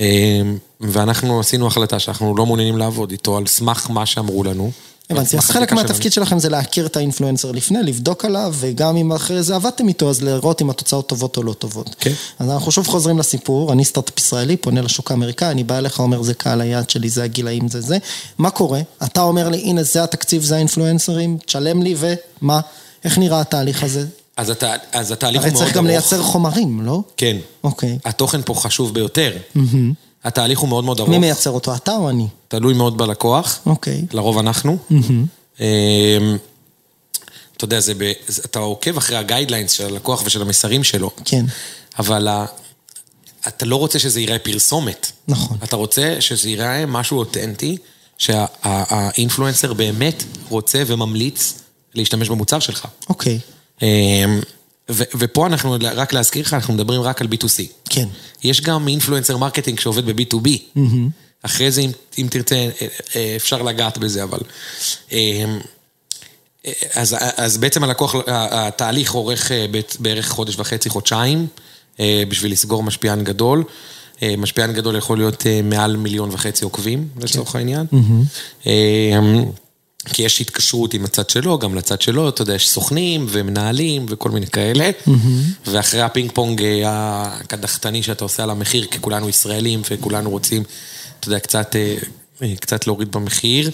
[0.00, 4.70] אמ, ואנחנו עשינו החלטה שאנחנו לא מעוניינים לעבוד איתו על סמך מה שאמרו לנו.
[5.10, 9.12] הבנתי, אז חלק מהתפקיד שלכם זה להכיר את ה influencer לפני, לבדוק עליו, וגם אם
[9.12, 11.96] אחרי זה עבדתם איתו, אז לראות אם התוצאות טובות או לא טובות.
[12.00, 12.12] כן.
[12.38, 16.22] אז אנחנו שוב חוזרים לסיפור, אני סטארט-אפ ישראלי, פונה לשוק האמריקאי, אני בא אליך, אומר,
[16.22, 17.98] זה קהל היעד שלי, זה הגילאים, זה זה.
[18.38, 18.80] מה קורה?
[19.04, 22.60] אתה אומר לי, הנה, זה התקציב, זה האינפלואנסרים, תשלם לי, ומה?
[23.04, 24.06] איך נראה התהליך הזה?
[24.36, 24.62] אז, הת...
[24.92, 25.62] אז התהליך הוא מאוד ארוך.
[25.62, 27.02] הרי צריך גם לייצר חומרים, לא?
[27.16, 27.36] כן.
[27.64, 27.98] אוקיי.
[28.04, 29.36] התוכן פה חשוב ביותר.
[29.56, 29.60] Mm-hmm.
[30.24, 31.10] התהליך הוא מאוד מאוד ארוך.
[31.10, 32.26] מי מייצר אותו, אתה או אני?
[32.48, 33.60] תלוי מאוד בלקוח.
[33.66, 34.04] אוקיי.
[34.12, 34.78] לרוב אנחנו.
[34.90, 35.60] Mm-hmm.
[35.60, 36.36] אמ,
[37.56, 38.12] אתה יודע, זה ב...
[38.44, 41.10] אתה עוקב אחרי ה guidelines של הלקוח ושל המסרים שלו.
[41.24, 41.44] כן.
[41.98, 42.28] אבל
[43.48, 45.12] אתה לא רוצה שזה ייראה פרסומת.
[45.28, 45.58] נכון.
[45.64, 47.76] אתה רוצה שזה ייראה משהו אותנטי,
[48.18, 51.54] שה influencer באמת רוצה וממליץ
[51.94, 52.86] להשתמש במוצר שלך.
[53.08, 53.38] אוקיי.
[53.82, 54.40] אמ,
[54.90, 57.62] ופה אנחנו, רק להזכיר לך, אנחנו מדברים רק על B2C.
[57.88, 58.08] כן.
[58.44, 60.48] יש גם influencer marketing שעובד ב-B2B.
[60.76, 60.80] Mm-hmm.
[61.42, 64.38] אחרי זה, אם, אם תרצה, אה, אה, אפשר לגעת בזה, אבל...
[65.12, 65.44] אה,
[66.94, 69.50] אז, אז בעצם הלקוח, התהליך אורך
[69.98, 71.46] בערך חודש וחצי, חודשיים,
[72.00, 73.64] בשביל לסגור משפיען גדול.
[74.38, 77.58] משפיען גדול יכול להיות מעל מיליון וחצי עוקבים, לצורך כן.
[77.58, 77.86] העניין.
[77.92, 78.66] Mm-hmm.
[80.04, 84.30] כי יש התקשרות עם הצד שלו, גם לצד שלו, אתה יודע, יש סוכנים ומנהלים וכל
[84.30, 84.90] מיני כאלה.
[84.90, 85.10] Mm-hmm.
[85.66, 90.62] ואחרי הפינג פונג הקדחתני שאתה עושה על המחיר, כי כולנו ישראלים וכולנו רוצים...
[91.20, 91.96] אתה יודע, קצת, אה,
[92.42, 93.70] אה, קצת להוריד במחיר.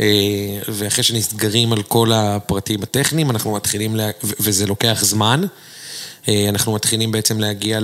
[0.00, 0.06] אה,
[0.68, 4.10] ואחרי שנסגרים על כל הפרטים הטכניים, אנחנו מתחילים, לה...
[4.22, 5.44] וזה לוקח זמן,
[6.28, 7.80] אנחנו מתחילים בעצם להגיע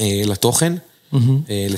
[0.00, 0.72] לתוכן.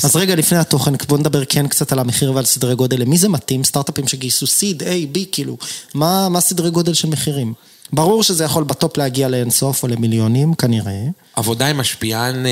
[0.04, 3.00] אז רגע, לפני התוכן, בוא נדבר כן קצת על המחיר ועל סדרי גודל.
[3.00, 3.64] למי זה מתאים?
[3.64, 5.56] סטארט-אפים שגייסו סיד, A, B, כאילו,
[5.94, 7.54] מה, סדרי גודל של מחירים?
[7.92, 11.02] ברור שזה יכול בטופ להגיע לאינסוף או למיליונים, כנראה.
[11.34, 12.46] עבודה עם משפיען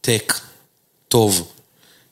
[0.00, 0.40] טק
[1.08, 1.48] טוב.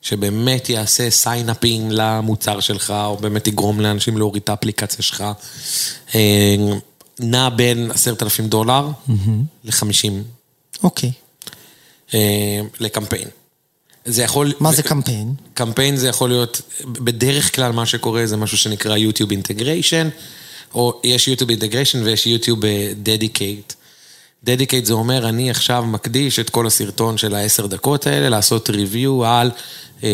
[0.05, 5.23] שבאמת יעשה sign-upping למוצר שלך, או באמת יגרום לאנשים להוריד את האפליקציה שלך,
[6.15, 6.55] אה,
[7.19, 8.87] נע בין עשרת אלפים דולר
[9.63, 10.23] לחמישים.
[10.83, 11.11] אוקיי.
[12.13, 13.27] אה, לקמפיין.
[14.05, 14.53] זה יכול...
[14.59, 15.33] מה זה קמפיין?
[15.53, 20.09] קמפיין זה יכול להיות, בדרך כלל מה שקורה זה משהו שנקרא יוטיוב integration,
[20.75, 22.59] או יש יוטיוב integration ויש יוטיוב
[23.03, 23.73] dedicated.
[24.43, 29.25] dedicated זה אומר, אני עכשיו מקדיש את כל הסרטון של העשר דקות האלה, לעשות review
[29.25, 29.51] על,
[30.03, 30.09] אה,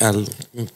[0.00, 0.24] על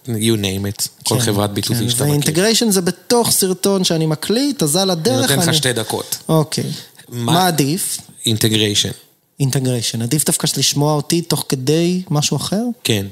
[0.06, 2.06] you name it, כל כן, חברת B2B כן, שאתה מכיר.
[2.10, 5.56] ו integration זה בתוך סרטון שאני מקליט, אז על אני הדרך נותן לך אני...
[5.56, 6.18] שתי דקות.
[6.28, 6.64] אוקיי.
[7.08, 7.98] מה- מה עדיף?
[8.26, 8.90] אינטגריישן,
[9.40, 10.02] אינטגריישן.
[10.02, 12.62] עדיף דווקא לשמוע אותי תוך כדי משהו אחר?
[12.84, 13.06] כן.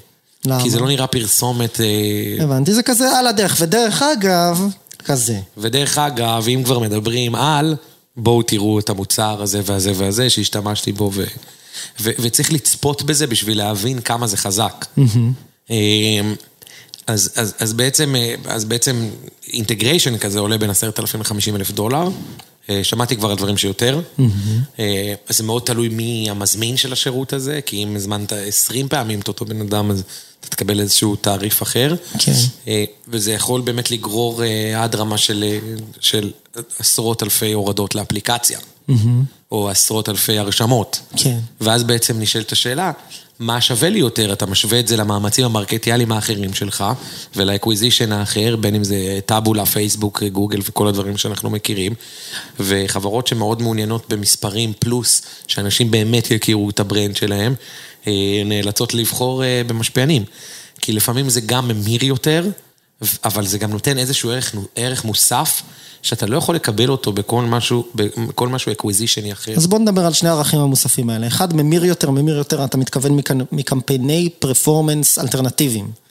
[0.46, 0.62] למה?
[0.62, 1.80] כי זה לא נראה פרסומת...
[1.80, 3.56] אה, הבנתי, זה כזה על הדרך.
[3.60, 4.68] ודרך אגב,
[5.04, 5.40] כזה.
[5.56, 7.76] ודרך אגב, אם כבר מדברים על,
[8.16, 11.24] בואו תראו את המוצר הזה והזה והזה שהשתמשתי בו, ו,
[12.00, 14.86] ו, וצריך לצפות בזה בשביל להבין כמה זה חזק.
[15.70, 16.34] אמ,
[17.06, 19.08] אז, אז, אז בעצם, אה, אז בעצם
[19.52, 22.08] אינטגריישן כזה עולה בין 10,000 ל-50 אלף דולר.
[22.70, 24.00] אה, שמעתי כבר על דברים שיותר.
[24.78, 29.20] אה, אז זה מאוד תלוי מי המזמין של השירות הזה, כי אם הזמנת 20 פעמים
[29.20, 30.04] את אותו בן אדם, אז
[30.44, 31.94] אתה תקבל איזשהו תעריף אחר.
[32.18, 32.32] כן.
[32.68, 35.58] אה, וזה יכול באמת לגרור אה, עד רמה של, אה,
[36.00, 36.30] של
[36.78, 38.58] עשרות אלפי הורדות לאפליקציה,
[39.52, 41.00] או עשרות אלפי הרשמות.
[41.16, 41.38] כן.
[41.60, 42.92] ואז בעצם נשאלת השאלה,
[43.38, 44.32] מה שווה לי יותר?
[44.32, 46.84] אתה משווה את זה למאמצים המרקטיאליים האחרים שלך,
[47.36, 51.94] ול acquisition האחר, בין אם זה טאבולה, פייסבוק, גוגל וכל הדברים שאנחנו מכירים,
[52.60, 57.54] וחברות שמאוד מעוניינות במספרים פלוס, שאנשים באמת יכירו את ה brand שלהם,
[58.44, 60.24] נאלצות לבחור אה, במשפיענים.
[60.80, 62.46] כי לפעמים זה גם ממיר יותר,
[63.24, 65.62] אבל זה גם נותן איזשהו ערך, ערך מוסף,
[66.02, 69.52] שאתה לא יכול לקבל אותו בכל משהו, בכל משהו אקוויזישני אחר.
[69.56, 71.26] אז בוא נדבר על שני הערכים המוספים האלה.
[71.26, 73.20] אחד, ממיר יותר, ממיר יותר, אתה מתכוון
[73.52, 76.03] מקמפייני performance אלטרנטיביים.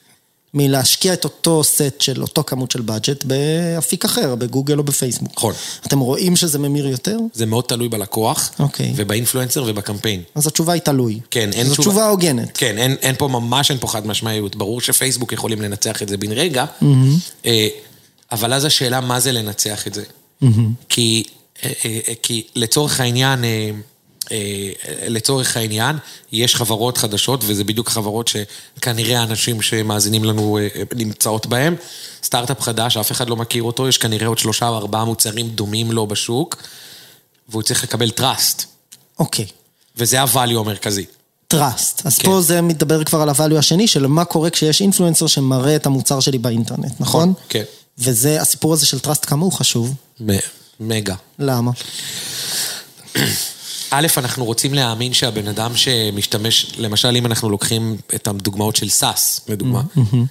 [0.54, 5.32] מלהשקיע את אותו סט של אותו כמות של budget באפיק אחר, בגוגל או בפייסבוק.
[5.36, 5.54] נכון.
[5.86, 7.18] אתם רואים שזה ממיר יותר?
[7.32, 8.92] זה מאוד תלוי בלקוח, אוקיי.
[8.96, 10.22] וב influencer ובקמפיין.
[10.34, 11.20] אז התשובה היא תלוי.
[11.30, 11.90] כן, אין זו תשובה.
[11.90, 12.50] תשובה הוגנת.
[12.56, 14.56] כן, אין, אין פה ממש, אין פה חד משמעיות.
[14.56, 16.64] ברור שפייסבוק יכולים לנצח את זה בן רגע,
[17.46, 17.68] אה,
[18.32, 20.04] אבל אז השאלה מה זה לנצח את זה.
[20.88, 21.22] כי,
[21.64, 23.70] אה, אה, אה, כי לצורך העניין, אה,
[25.08, 25.96] לצורך העניין,
[26.32, 31.74] יש חברות חדשות, וזה בדיוק חברות שכנראה האנשים שמאזינים לנו אה, אה, נמצאות בהן.
[32.22, 35.92] סטארט-אפ חדש, אף אחד לא מכיר אותו, יש כנראה עוד שלושה או ארבעה מוצרים דומים
[35.92, 36.56] לו בשוק,
[37.48, 38.62] והוא צריך לקבל trust,
[39.18, 39.46] אוקיי.
[39.96, 41.04] וזה ה value המרכזי.
[41.54, 42.02] trust.
[42.04, 42.28] אז כן.
[42.28, 45.86] פה זה מדבר כבר על ה value השני של מה קורה כשיש influencer שמראה את
[45.86, 47.32] המוצר שלי באינטרנט, נכון?
[47.48, 47.62] כן.
[47.98, 49.94] וזה, הסיפור הזה של trust כמה הוא חשוב?
[50.20, 50.32] מ-
[50.80, 51.14] מגה.
[51.38, 51.70] למה?
[53.98, 59.40] א', אנחנו רוצים להאמין שהבן אדם שמשתמש, למשל אם אנחנו לוקחים את הדוגמאות של SaaS,
[59.48, 59.82] לדוגמה,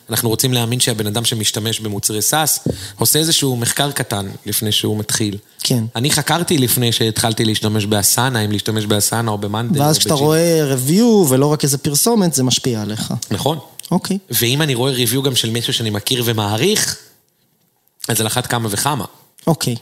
[0.09, 5.37] אנחנו רוצים להאמין שהבן אדם שמשתמש במוצרי SaaS, עושה איזשהו מחקר קטן לפני שהוא מתחיל.
[5.59, 5.83] כן.
[5.95, 9.81] אני חקרתי לפני שהתחלתי להשתמש באסנה, אם להשתמש באסנה או במאנדל.
[9.81, 10.13] ואז כשאתה.
[10.13, 13.13] רואה review ולא רק איזה פרסומת, זה משפיע עליך.
[13.31, 13.59] נכון.
[13.91, 14.17] אוקיי.
[14.31, 16.97] ואם אני רואה ריוויו גם של מישהו שאני מכיר ומעריך,
[18.07, 19.05] אז על אחת כמה וכמה.
[19.47, 19.75] אוקיי.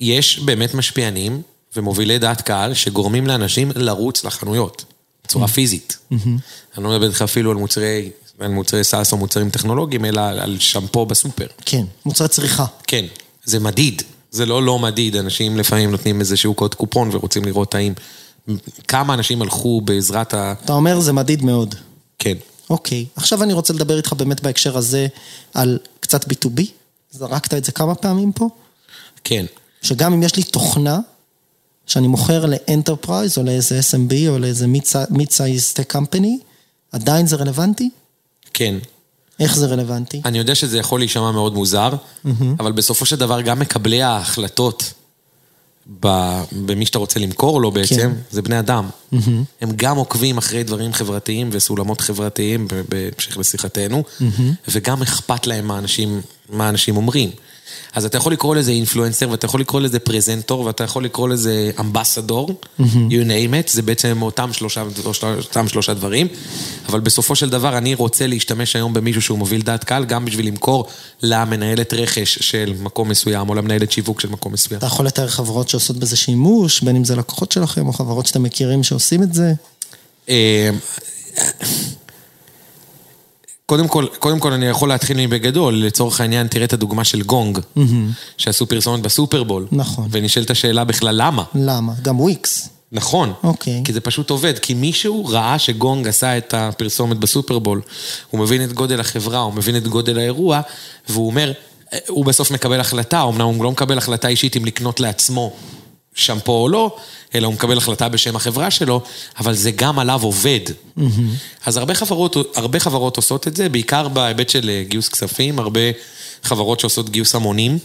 [0.00, 1.42] יש באמת משפיענים
[1.76, 4.84] ומובילי דעת קהל שגורמים לאנשים לרוץ לחנויות
[5.24, 5.98] בצורה פיזית.
[6.10, 10.56] אני לא מדבר איתך אפילו על מוצרי, על מוצרי SaaS או מוצרים טכנולוגיים, אלא על
[10.58, 11.46] שמפו בסופר.
[11.64, 12.64] כן, מוצרי צריכה.
[12.86, 13.04] כן,
[13.44, 14.02] זה מדיד.
[14.30, 17.92] זה לא לא מדיד, אנשים לפעמים נותנים איזשהו קוד קופון ורוצים לראות האם...
[18.88, 20.54] כמה אנשים הלכו בעזרת ה...
[20.64, 21.74] אתה אומר זה מדיד מאוד.
[22.18, 22.34] כן.
[22.70, 23.06] אוקיי.
[23.16, 25.06] עכשיו אני רוצה לדבר איתך באמת בהקשר הזה
[25.54, 26.62] על קצת B2B.
[27.10, 28.48] זרקת את זה כמה פעמים פה.
[29.24, 29.46] כן.
[29.82, 30.98] שגם אם יש לי תוכנה
[31.86, 34.66] שאני מוכר ל enterprise או לאיזה SMB או לאיזה
[35.12, 36.28] mid-size tech company,
[36.92, 37.90] עדיין זה רלוונטי?
[38.54, 38.74] כן.
[39.40, 40.22] איך זה רלוונטי?
[40.24, 41.90] אני יודע שזה יכול להישמע מאוד מוזר,
[42.60, 44.92] אבל בסופו של דבר גם מקבלי ההחלטות
[46.52, 48.10] במי שאתה רוצה למכור לו בעצם, כן.
[48.30, 48.88] זה בני אדם.
[49.60, 54.02] הם גם עוקבים אחרי דברים חברתיים וסולמות חברתיים, בהמשך לשיחתנו,
[54.68, 57.30] וגם אכפת להם מה אנשים, מה אנשים אומרים.
[57.94, 61.70] אז אתה יכול לקרוא לזה אינפלואנסר, ואתה יכול לקרוא לזה פרזנטור, ואתה יכול לקרוא לזה
[61.80, 64.82] אמבסדור, you name it, זה בעצם אותם שלושה,
[65.22, 66.28] אותם שלושה דברים,
[66.88, 70.46] אבל בסופו של דבר אני רוצה להשתמש היום במישהו שהוא מוביל דעת קהל, גם בשביל
[70.46, 70.86] למכור
[71.22, 74.78] למנהלת רכש של מקום מסוים, או למנהלת שיווק של מקום מסוים.
[74.78, 78.42] אתה יכול לתאר חברות שעושות בזה שימוש, בין אם זה לקוחות שלכם או חברות שאתם
[78.42, 79.52] מכירים שעושים את זה?
[83.66, 87.22] אה, קודם כל, קודם כל אני יכול להתחיל מבגדול, לצורך העניין תראה את הדוגמה של
[87.22, 87.58] גונג,
[88.36, 89.66] שעשו פרסומת בסופרבול.
[89.72, 90.08] נכון.
[90.10, 91.44] ונשאלת השאלה בכלל למה.
[91.54, 91.92] למה?
[92.02, 92.68] גם וויקס.
[92.92, 93.32] נכון.
[93.42, 93.82] אוקיי.
[93.84, 97.80] כי זה פשוט עובד, כי מישהו ראה שגונג עשה את הפרסומת בסופרבול,
[98.30, 100.60] הוא מבין את גודל החברה, הוא מבין את גודל האירוע,
[101.08, 101.52] והוא אומר,
[102.08, 105.52] הוא בסוף מקבל החלטה, אמנם הוא לא מקבל החלטה אישית אם לקנות לעצמו
[106.16, 106.96] שמפו או לא,
[107.34, 109.00] אלא הוא מקבל החלטה בשם החברה שלו,
[109.38, 110.60] אבל זה גם עליו עובד.
[111.66, 115.80] אז הרבה חברות, הרבה חברות עושות את זה, בעיקר בהיבט של אה, גיוס כספים, הרבה
[116.42, 117.78] חברות שעושות גיוס המונים.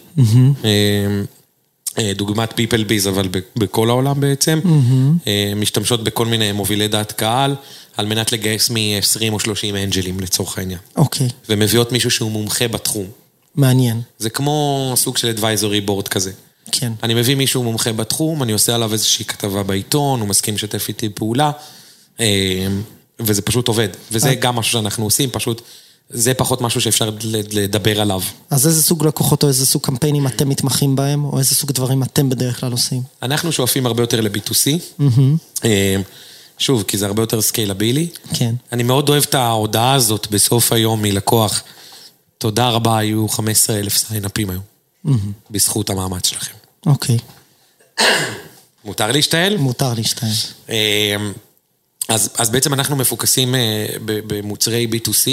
[1.97, 4.59] אה, דוגמת PeopleBiz, אבל ב- בכל העולם בעצם.
[5.27, 7.55] אה, משתמשות בכל מיני מובילי דעת קהל,
[7.97, 10.79] על מנת לגייס מ-20 או 30 אנג'לים לצורך העניין.
[10.95, 13.05] אוקיי, ומביאות מישהו שהוא מומחה בתחום.
[13.55, 14.01] מעניין.
[14.19, 16.31] זה כמו סוג של advisory board כזה.
[16.71, 16.93] כן.
[17.03, 21.10] אני מביא מישהו מומחה בתחום, אני עושה עליו איזושהי כתבה בעיתון, הוא מסכים לשתף איתי
[21.10, 21.51] פעולה,
[22.19, 22.67] אה,
[23.19, 23.89] וזה פשוט עובד.
[24.12, 25.62] וזה גם משהו שאנחנו עושים, פשוט
[26.10, 27.10] זה פחות משהו שאפשר
[27.51, 28.21] לדבר עליו.
[28.49, 32.03] אז איזה סוג לקוחות או איזה סוג קמפיינים אתם מתמחים בהם, או איזה סוג דברים
[32.03, 33.01] אתם בדרך כלל עושים?
[33.21, 35.01] אנחנו שואפים הרבה יותר ל-B2C.
[35.65, 35.95] אה,
[36.57, 38.07] שוב, כי זה הרבה יותר סקיילבילי.
[38.34, 38.55] כן.
[38.71, 41.63] אני מאוד אוהב את ההודעה הזאת בסוף היום מלקוח.
[42.38, 44.62] תודה רבה, היו 15 אלף סיינאפים היום.
[45.51, 46.61] בזכות המאמץ שלכם.
[46.85, 47.17] אוקיי,
[48.85, 49.57] מותר להשתעל?
[49.57, 50.29] מותר להשתעל.
[50.69, 51.15] אה,
[52.07, 55.27] אז, אז בעצם אנחנו מפוקסים אה, במוצרי B2C.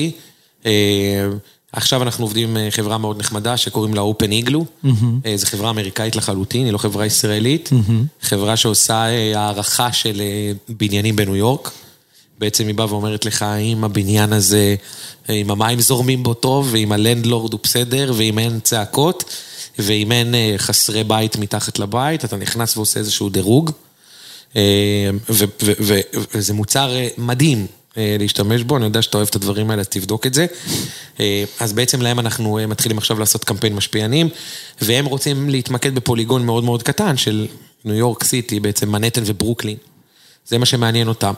[0.67, 1.29] אה,
[1.73, 4.87] עכשיו אנחנו עובדים עם חברה מאוד נחמדה שקוראים לה Open Igloo.
[5.27, 7.71] אה, זו חברה אמריקאית לחלוטין, היא לא חברה ישראלית.
[8.23, 10.23] חברה שעושה הערכה של
[10.69, 11.71] בניינים בניו יורק.
[12.39, 14.75] בעצם היא באה ואומרת לך, האם הבניין הזה,
[15.29, 19.25] אם המים זורמים בו טוב, ואם הלנדלורד הוא בסדר, ואם אין צעקות,
[19.79, 23.71] ואם אין אה, חסרי בית מתחת לבית, אתה נכנס ועושה איזשהו דירוג.
[24.57, 25.11] אה,
[26.35, 30.27] וזה מוצר אה, מדהים להשתמש בו, אני יודע שאתה אוהב את הדברים האלה, אז תבדוק
[30.27, 30.47] את זה.
[31.61, 34.29] אז בעצם להם אנחנו מתחילים עכשיו לעשות קמפיין משפיענים,
[34.81, 37.47] והם רוצים להתמקד בפוליגון מאוד מאוד קטן של
[37.85, 39.77] ניו יורק סיטי, בעצם מנהטן וברוקלין.
[40.49, 41.33] זה מה שמעניין אותם.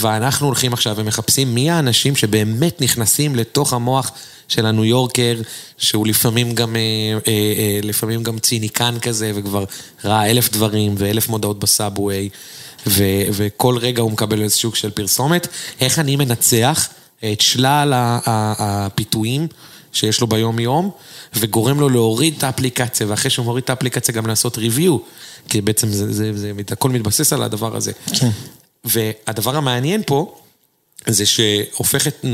[0.00, 4.10] ואנחנו הולכים עכשיו ומחפשים מי האנשים שבאמת נכנסים לתוך המוח
[4.48, 5.40] של הניו יורקר,
[5.78, 6.80] שהוא לפעמים גם, אה,
[7.26, 9.64] אה, אה, לפעמים גם ציניקן כזה, וכבר
[10.04, 12.28] ראה אלף דברים ואלף מודעות בסאבווי,
[12.86, 15.48] ו- וכל רגע הוא מקבל איזה שוק של פרסומת.
[15.80, 16.88] איך אני מנצח
[17.32, 17.92] את שלל
[18.58, 19.46] הפיתויים
[19.92, 20.90] שיש לו ביום-יום,
[21.34, 24.98] וגורם לו להוריד את האפליקציה, ואחרי שהוא מוריד את האפליקציה גם לעשות ריוויו,
[25.48, 27.92] כי בעצם זה, זה, זה, זה הכל מתבסס על הדבר הזה.
[28.06, 28.28] כן.
[28.84, 30.38] והדבר המעניין פה,
[31.06, 32.24] זה שהופכת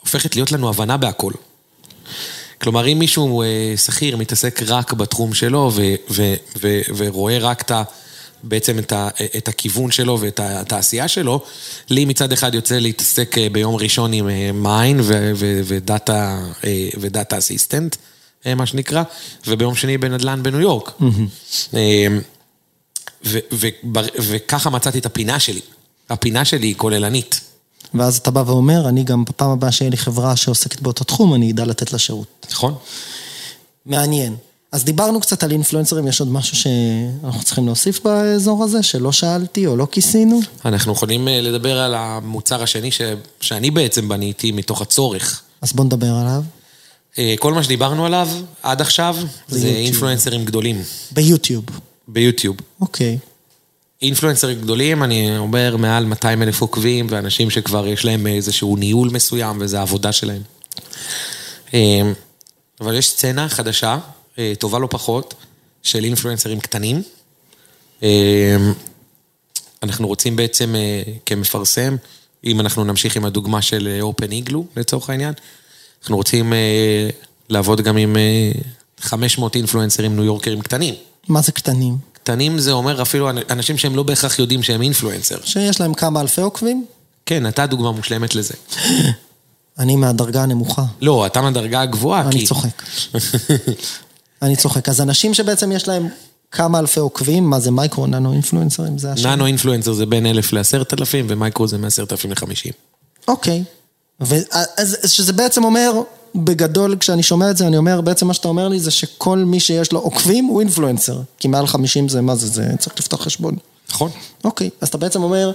[0.00, 1.32] הופכת להיות לנו הבנה בהכל.
[2.60, 7.70] כלומר, אם מישהו אה, שכיר מתעסק רק בתחום שלו ו, ו, ו, ורואה רק את
[7.70, 7.82] ה...
[8.42, 11.40] בעצם את, ה, את הכיוון שלו ואת התעשייה שלו,
[11.90, 15.00] לי מצד אחד יוצא להתעסק אה, ביום ראשון עם אה, מיין
[15.64, 16.38] ודאטה,
[17.00, 17.96] ודאטה אסיסטנט,
[18.56, 19.02] מה שנקרא,
[19.46, 20.90] וביום שני בנדל"ן בניו יורק.
[21.74, 22.06] אה,
[23.26, 25.60] ו- ובר- וככה מצאתי את הפינה שלי.
[26.10, 27.40] הפינה שלי היא כוללנית.
[27.94, 31.52] ואז אתה בא ואומר, אני גם בפעם הבאה שיהיה לי חברה שעוסקת באותו תחום, אני
[31.52, 32.46] אדע לתת לה שירות.
[32.50, 32.74] נכון?
[33.86, 34.36] מעניין.
[34.72, 39.66] אז דיברנו קצת על אינפלואנסרים, יש עוד משהו שאנחנו צריכים להוסיף באזור הזה, שלא שאלתי
[39.66, 40.40] או לא כיסינו?
[40.64, 43.00] אנחנו יכולים אה, לדבר על המוצר השני ש...
[43.40, 45.42] שאני בעצם בניתי מתוך הצורך.
[45.62, 46.42] אז בוא נדבר עליו.
[47.18, 48.28] אה, כל מה שדיברנו עליו
[48.62, 49.16] עד עכשיו
[49.48, 49.66] זה זה.
[49.66, 51.64] אינפלואנסרים גדולים ביוטיוב.
[52.08, 52.56] ביוטיוב.
[52.80, 53.18] אוקיי.
[54.02, 59.56] אינפלואנסרים גדולים, אני אומר מעל 200 אלף עוקבים, ואנשים שכבר יש להם איזשהו ניהול מסוים,
[59.60, 60.42] וזה העבודה שלהם.
[61.74, 62.00] אה,
[62.80, 63.98] אבל יש סצנה חדשה,
[64.38, 65.34] אה, טובה לא פחות,
[65.82, 67.02] של אינפלואנסרים קטנים.
[68.02, 68.56] אה,
[69.82, 71.96] אנחנו רוצים בעצם אה, כמפרסם,
[72.44, 75.34] אם אנחנו נמשיך עם הדוגמה של אופן איגלו לצורך העניין,
[76.00, 77.08] אנחנו רוצים אה,
[77.48, 78.52] לעבוד גם עם אה,
[79.00, 80.94] 500 אינפלואנסרים ניו יורקרים קטנים.
[81.28, 81.98] מה זה קטנים?
[82.12, 85.36] קטנים זה אומר אפילו אנשים שהם לא בהכרח יודעים שהם אינפלואנסר.
[85.44, 86.84] שיש להם כמה אלפי עוקבים?
[87.26, 88.54] כן, אתה דוגמה מושלמת לזה.
[89.78, 90.84] אני מהדרגה הנמוכה.
[91.00, 92.38] לא, אתה מהדרגה הגבוהה, כי...
[92.38, 92.82] אני צוחק.
[94.42, 94.88] אני צוחק.
[94.88, 96.08] אז אנשים שבעצם יש להם
[96.50, 98.98] כמה אלפי עוקבים, מה זה micro, nano אינפלואנסרים?
[98.98, 99.28] זה השם?
[99.28, 102.72] ננו אינפלואנסר זה בין אלף לעשרת אלפים, ומייקרו זה מעשרת אלפים לחמישים.
[103.28, 103.64] אוקיי.
[104.20, 105.92] ו- אז אז שזה בעצם אומר,
[106.36, 109.60] בגדול, כשאני שומע את זה, אני אומר, בעצם מה שאתה אומר לי זה שכל מי
[109.60, 111.18] שיש לו עוקבים הוא influencer.
[111.38, 113.56] כי מעל 50 זה, מה זה, זה צריך לפתוח חשבון.
[113.90, 114.10] נכון.
[114.44, 115.52] אוקיי, אז אתה בעצם אומר,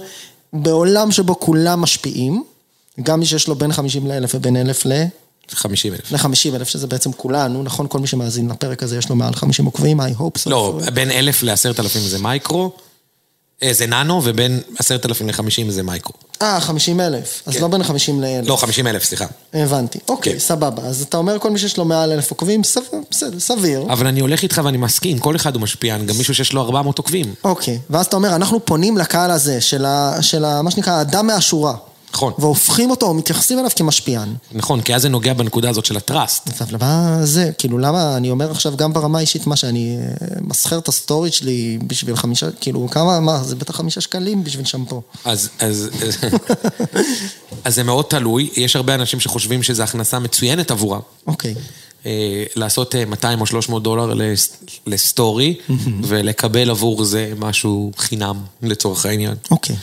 [0.52, 2.44] בעולם שבו כולם משפיעים,
[3.02, 4.92] גם מי שיש לו בין 50 לאלף ובין אלף ל...
[5.50, 6.12] חמישים אלף.
[6.12, 7.86] ל-50 אלף, שזה בעצם כולנו, נכון?
[7.88, 10.50] כל מי שמאזין לפרק הזה יש לו מעל 50 עוקבים, I hope so.
[10.50, 12.72] לא, בין אלף לעשרת אלפים זה מייקרו,
[13.70, 16.14] זה ננו, ובין עשרת אלפים לחמישים זה מייקרו.
[16.42, 17.42] אה, 50 אלף.
[17.46, 17.60] אז כן.
[17.60, 18.48] לא בין 50 לאלף.
[18.48, 19.26] לא, חמישים אלף, סליחה.
[19.54, 19.98] הבנתי.
[20.08, 20.38] אוקיי, כן.
[20.38, 20.82] סבבה.
[20.82, 23.82] אז אתה אומר כל מי שיש לו מעל אלף עוקבים, סביר, בסדר, סביר.
[23.88, 26.98] אבל אני הולך איתך ואני מסכים, כל אחד הוא משפיען, גם מישהו שיש לו 400
[26.98, 27.34] עוקבים.
[27.44, 31.26] אוקיי, ואז אתה אומר, אנחנו פונים לקהל הזה, של, ה, של ה, מה שנקרא, האדם
[31.26, 31.74] מהשורה.
[32.14, 32.32] נכון.
[32.38, 34.34] והופכים אותו, או מתייחסים אליו כמשפיען.
[34.52, 36.48] נכון, כי אז זה נוגע בנקודה הזאת של ה trust.
[36.48, 40.78] עכשיו, למה זה, כאילו, למה, אני אומר עכשיו גם ברמה האישית, מה שאני אה, ממסחר
[40.78, 45.02] את הסטורי שלי בשביל חמישה, כאילו, כמה, מה, זה בטח חמישה שקלים בשביל שמפו.
[45.24, 45.90] אז, אז,
[47.64, 51.00] אז זה מאוד תלוי, יש הרבה אנשים שחושבים שזו הכנסה מצוינת עבורם.
[51.26, 51.54] אוקיי.
[52.06, 55.54] אה, לעשות 200 או 300 דולר לס- לסטורי,
[56.08, 59.34] ולקבל עבור זה משהו חינם, לצורך העניין.
[59.50, 59.76] אוקיי.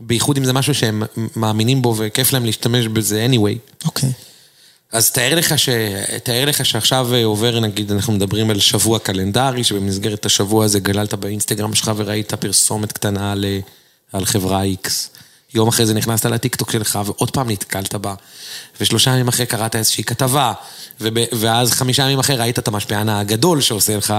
[0.00, 1.02] בייחוד אם זה משהו שהם
[1.36, 3.84] מאמינים בו וכיף להם להשתמש בזה anyway.
[3.84, 4.12] אוקיי.
[4.92, 5.68] אז תאר לך, ש...
[6.22, 11.14] תאר לך שעכשיו אה, עובר, נגיד, אנחנו מדברים על שבוע קלנדרי, שבמסגרת השבוע הזה גללת
[11.14, 13.44] באינסטגרם שלך וראית פרסומת קטנה על,
[14.12, 14.88] על חברה X.
[15.54, 18.14] יום אחרי זה נכנסת לטיקטוק שלך ועוד פעם נתקלת בה.
[18.80, 20.52] ושלושה ימים אחרי קראת איזושהי כתבה,
[21.00, 21.14] וב...
[21.32, 24.14] ואז חמישה ימים אחרי ראית את המשפיען הגדול שעושה לך.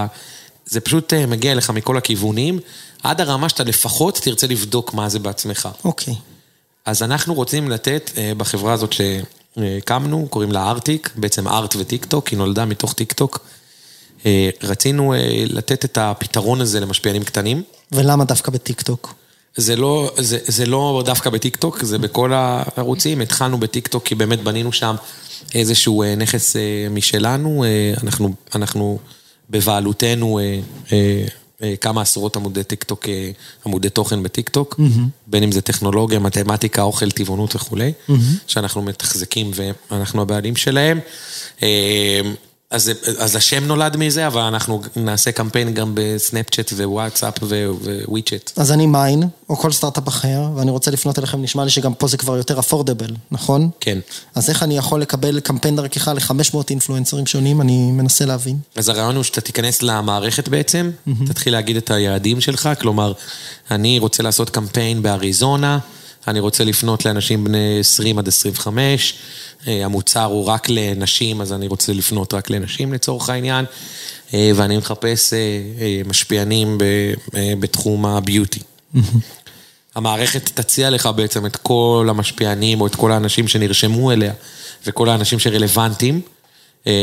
[0.65, 2.59] זה פשוט אה, מגיע אליך מכל הכיוונים,
[3.09, 5.69] עד הרמה שאתה לפחות תרצה לבדוק מה זה בעצמך.
[5.85, 6.15] אוקיי.
[6.85, 12.37] אז אנחנו רוצים לתת אה, בחברה הזאת שהקמנו, קוראים לה ארטיק, בעצם ארט וטיקטוק, היא
[12.37, 13.39] נולדה מתוך טיקטוק.
[14.25, 17.63] אה, רצינו אה, לתת את הפתרון הזה למשפיענים קטנים.
[17.91, 19.13] ולמה דווקא בטיקטוק?
[19.55, 23.21] זה לא, זה, זה לא דווקא בטיקטוק, זה בכל הערוצים.
[23.21, 24.95] התחלנו בטיקטוק כי באמת בנינו שם
[25.55, 26.55] איזשהו נכס
[26.89, 27.65] משלנו.
[28.03, 28.99] אנחנו, אנחנו
[29.49, 30.39] בבעלותנו
[31.81, 33.31] כמה עשרות עמודי טיקטוק, אה,
[33.65, 34.79] עמודי תוכן בטיקטוק,
[35.27, 37.93] בין אם זה טכנולוגיה, מתמטיקה, אוכל, טבעונות וכולי,
[38.47, 39.51] שאנחנו מתחזקים
[39.91, 40.99] ואנחנו הבעלים שלהם.
[42.71, 47.33] אז, אז השם נולד מזה, אבל אנחנו נעשה קמפיין גם בסנאפצ'אט ווואטסאפ
[48.07, 48.51] וויצ'אט.
[48.55, 52.07] אז אני מיין, או כל סטארט-אפ אחר, ואני רוצה לפנות אליכם, נשמע לי שגם פה
[52.07, 53.69] זה כבר יותר אפורדבל, נכון?
[53.79, 53.99] כן.
[54.35, 57.61] אז איך אני יכול לקבל קמפיין דרכך ל-500 אינפלואנסרים שונים?
[57.61, 58.59] אני מנסה להבין.
[58.75, 60.91] אז הרעיון הוא שאתה תיכנס למערכת בעצם,
[61.27, 63.13] תתחיל להגיד את היעדים שלך, כלומר,
[63.71, 65.79] אני רוצה לעשות קמפיין באריזונה,
[66.27, 69.13] אני רוצה לפנות לאנשים בני 20 עד 25,
[69.67, 73.65] אה, המוצר הוא רק לנשים, אז אני רוצה לפנות רק לנשים לצורך העניין,
[74.33, 76.77] אה, ואני מחפש אה, משפיענים
[77.59, 78.59] בתחום הביוטי.
[79.95, 84.33] המערכת תציע לך בעצם את כל המשפיענים או את כל האנשים שנרשמו אליה
[84.85, 86.21] וכל האנשים שרלוונטיים,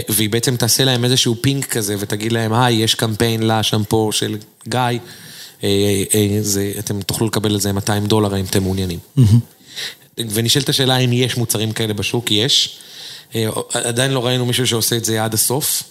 [0.08, 4.36] והיא בעצם תעשה להם איזשהו פינק כזה ותגיד להם, היי, יש קמפיין לשמפו של
[4.68, 4.98] גיא,
[6.40, 8.98] זה, אתם תוכלו לקבל על זה 200 דולר אם אתם מעוניינים.
[10.18, 12.78] ונשאלת השאלה אם יש מוצרים כאלה בשוק, יש.
[13.34, 15.82] אה, עדיין לא ראינו מישהו שעושה את זה עד הסוף,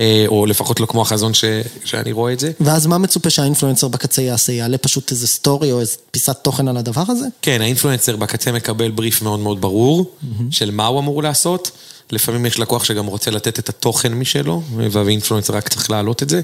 [0.00, 1.44] אה, או לפחות לא כמו החזון ש,
[1.84, 2.52] שאני רואה את זה.
[2.60, 4.52] ואז מה מצופה שהאינפלואנסר בקצה יעשה?
[4.52, 7.26] יעלה פשוט איזה סטורי או איזה פיסת תוכן על הדבר הזה?
[7.42, 10.10] כן, האינפלואנסר בקצה מקבל בריף מאוד מאוד ברור
[10.50, 11.70] של מה הוא אמור לעשות.
[12.10, 16.40] לפעמים יש לקוח שגם רוצה לתת את התוכן משלו, והאינפלואנסר רק צריך להעלות את זה.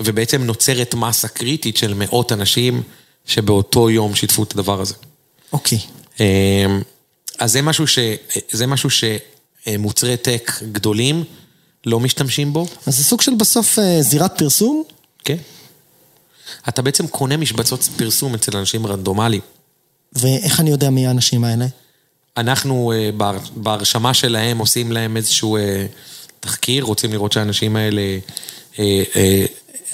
[0.00, 2.82] ובעצם נוצרת מסה קריטית של מאות אנשים
[3.26, 4.94] שבאותו יום שיתפו את הדבר הזה.
[5.52, 5.78] אוקיי.
[6.20, 6.66] אה,
[7.38, 7.98] אז זה משהו, ש,
[8.50, 11.24] זה משהו שמוצרי טק גדולים
[11.86, 14.82] לא משתמשים בו, אז זה סוג של בסוף אה, זירת פרסום?
[15.24, 15.36] כן.
[16.68, 19.42] אתה בעצם קונה משבצות פרסום אצל אנשים רנדומליים.
[20.12, 21.66] ואיך אני יודע מי האנשים האלה?
[22.36, 25.86] אנחנו אה, בהר- בהרשמה שלהם עושים להם איזשהו אה,
[26.40, 28.02] תחקיר, רוצים לראות שהאנשים האלה,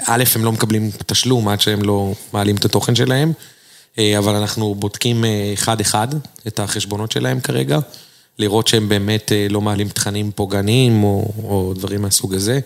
[0.07, 3.33] א', הם לא מקבלים תשלום עד שהם לא מעלים את התוכן שלהם,
[3.99, 6.09] אה, אבל אנחנו בודקים אה, אחד-אחד
[6.47, 7.79] את החשבונות שלהם כרגע,
[8.39, 12.61] לראות שהם באמת אה, לא מעלים תכנים פוגעניים או, או דברים מהסוג הזה,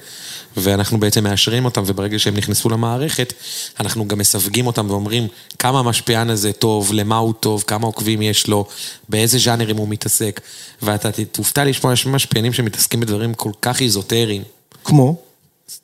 [0.56, 3.32] ואנחנו בעצם מאשרים אותם, וברגע שהם נכנסו למערכת,
[3.80, 5.26] אנחנו גם מסווגים אותם ואומרים
[5.58, 8.66] כמה המשפיען הזה טוב, למה הוא טוב, כמה עוקבים יש לו,
[9.08, 10.40] באיזה ז'אנרים הוא מתעסק,
[10.82, 14.42] ואתה תופתע לשמוע, יש משפיענים שמתעסקים בדברים כל כך איזוטריים.
[14.84, 15.27] כמו?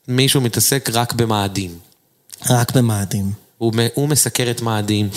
[0.09, 1.79] מישהו מתעסק רק במאדים.
[2.51, 3.33] רק במאדים.
[3.59, 5.09] הוא, הוא מסקר את מאדים,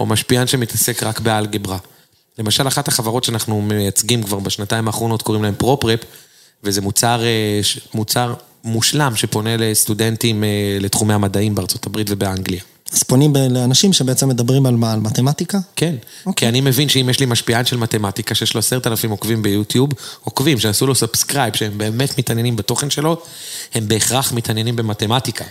[0.00, 1.78] או משפיען שמתעסק רק באלגברה.
[2.38, 6.00] למשל, אחת החברות שאנחנו מייצגים כבר בשנתיים האחרונות, קוראים להם פרופרפ,
[6.64, 7.60] וזה מוצר, אה,
[7.94, 12.62] מוצר מושלם שפונה לסטודנטים אה, לתחומי המדעים בארצות הברית ובאנגליה.
[12.92, 14.92] אז פונים לאנשים שבעצם מדברים על מה?
[14.92, 15.58] על מתמטיקה?
[15.76, 15.94] כן,
[16.26, 16.34] אוקיי.
[16.34, 19.90] כי אני מבין שאם יש לי משפיען של מתמטיקה שיש לו עשרת אלפים עוקבים ביוטיוב,
[20.24, 23.16] עוקבים שעשו לו subscribe, שהם באמת מתעניינים בתוכן שלו,
[23.74, 25.44] הם בהכרח מתעניינים במתמטיקה.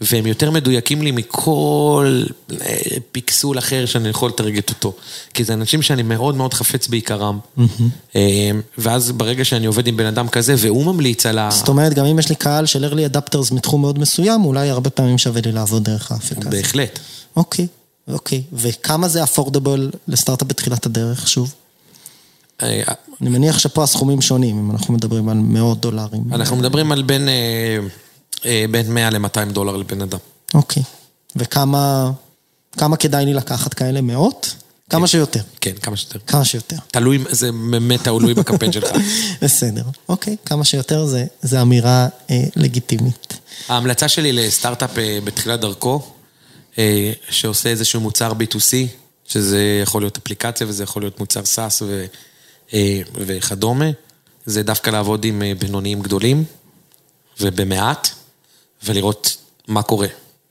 [0.00, 2.22] והם יותר מדויקים לי מכל
[2.60, 2.76] אה,
[3.12, 4.92] פיקסול אחר שאני יכול לטרגט אותו.
[5.34, 7.38] כי זה אנשים שאני מאוד מאוד חפץ ביקרם.
[8.16, 11.48] אה, ואז ברגע שאני עובד עם בן אדם כזה, והוא ממליץ על ה...
[11.50, 14.90] זאת אומרת, גם אם יש לי קהל של early adopters מתחום מאוד מסוים, אולי הרבה
[14.90, 16.52] פעמים שווה לי לעבוד דרך האפליקה הזאת.
[16.52, 16.98] בהחלט.
[17.36, 17.66] אוקיי,
[18.08, 18.42] אוקיי.
[18.52, 21.54] וכמה זה affordable לסטארט-אפ בתחילת הדרך, שוב?
[22.62, 22.82] אה,
[23.20, 26.22] אני מניח שפה הסכומים שונים, אם אנחנו מדברים על מאות דולרים.
[26.32, 27.28] אנחנו מדברים על בין,
[28.44, 30.18] בין 100 ל-200 דולר לבן אדם.
[30.54, 30.82] אוקיי.
[31.36, 32.10] וכמה
[32.78, 34.00] כמה כדאי לי לקחת כאלה?
[34.00, 34.54] מאות?
[34.90, 35.40] כמה שיותר.
[35.60, 36.18] כן, כמה שיותר.
[36.26, 36.76] כמה שיותר.
[36.86, 38.90] תלוי, זה באמת תלוי בקמפיין שלך.
[39.42, 43.38] בסדר, אוקיי, כמה שיותר זה, זה אמירה אה, לגיטימית.
[43.68, 46.02] ההמלצה שלי לסטארט-אפ אה, בתחילת דרכו,
[46.78, 48.74] אה, שעושה איזשהו מוצר B2C,
[49.26, 52.04] שזה יכול להיות אפליקציה וזה יכול להיות מוצר SaaS ו,
[52.74, 53.90] אה, וכדומה,
[54.46, 56.44] זה דווקא לעבוד עם אה, בינוניים גדולים
[57.40, 58.08] ובמעט,
[58.84, 59.36] ולראות
[59.68, 60.06] מה קורה.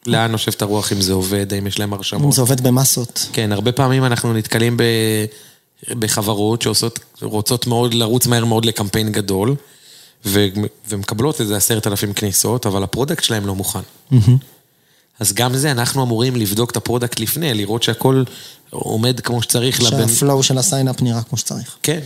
[0.06, 2.34] לאן נושבת הרוח, אם זה עובד, האם יש להם אם הרשמות.
[2.34, 3.28] זה עובד במסות.
[3.34, 4.84] כן, הרבה פעמים אנחנו נתקלים ב...
[5.90, 9.56] בחברות שעושות, רוצות מאוד, לרוץ מהר מאוד לקמפיין גדול,
[10.26, 10.46] ו...
[10.90, 13.80] ומקבלות איזה עשרת אלפים כניסות, אבל ה product שלהם לא מוכן.
[15.20, 18.24] אז גם זה, אנחנו אמורים לבדוק את ה product לפני, לראות שהכל
[18.70, 19.82] עומד כמו שצריך.
[19.82, 21.76] שה flow של ה sign-up נראה כמו שצריך.
[21.84, 22.00] כן.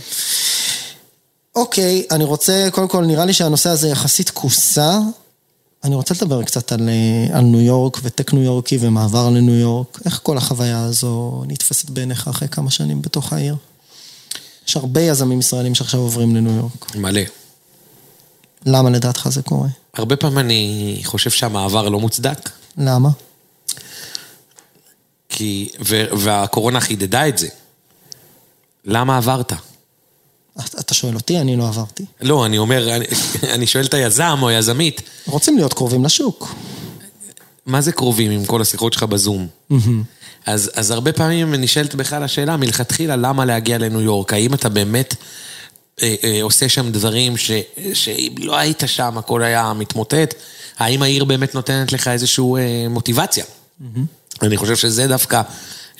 [1.56, 4.98] אוקיי, אני רוצה, קודם כל, נראה לי שהנושא הזה יחסית כוסה.
[5.84, 9.54] אני רוצה לדבר קצת על, אה, על ניו יורק ו tech ניו יורקי ומעבר לניו
[9.54, 9.98] יורק.
[10.04, 13.56] איך כל החוויה הזו נתפסת בעיניך אחרי כמה שנים בתוך העיר?
[14.68, 16.96] יש הרבה יזמים ישראלים שעכשיו עוברים לניו יורק.
[16.96, 17.20] מלא.
[18.66, 19.68] למה לדעתך זה קורה?
[19.94, 23.08] הרבה פעמים אני חושב שהמעבר לא מוצדק, למה?
[25.28, 25.68] כי...
[25.88, 26.04] ו...
[26.18, 27.48] והקורונה חידדה את זה.
[28.84, 29.52] למה עברת?
[30.60, 32.04] אתה שואל אותי, אני לא עברתי.
[32.20, 33.04] לא, אני אומר, אני,
[33.54, 36.54] אני שואל את היזם או היזמית, רוצים להיות קרובים לשוק.
[37.66, 39.46] מה זה קרובים עם כל השיחות שלך בזום?
[40.46, 44.32] אז, אז הרבה פעמים נשאלת בכלל השאלה מלכתחילה, למה להגיע לניו יורק?
[44.32, 45.14] האם אתה באמת
[46.02, 47.50] אה, אה, עושה שם דברים ש,
[47.94, 50.34] שאם לא היית שם הכל היה מתמוטט?
[50.78, 53.44] האם העיר באמת נותנת לך איזושהי אה, מוטיבציה?
[54.42, 55.42] אני חושב שזה דווקא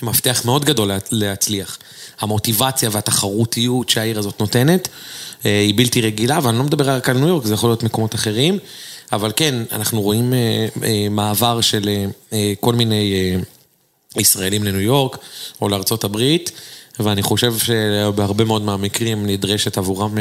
[0.03, 1.78] מפתח מאוד גדול לה- להצליח.
[2.20, 4.88] המוטיבציה והתחרותיות שהעיר הזאת נותנת
[5.47, 8.14] אה, היא בלתי רגילה, ואני לא מדבר רק על ניו יורק, זה יכול להיות מקומות
[8.14, 8.59] אחרים,
[9.12, 11.88] אבל כן, אנחנו רואים אה, אה, מעבר של
[12.61, 13.34] כל מיני
[14.16, 15.18] ישראלים לניו יורק
[15.61, 16.53] או לארצות הברית,
[17.01, 20.18] ואני חושב שבהרבה מאוד מהמקרים נדרשת עבורם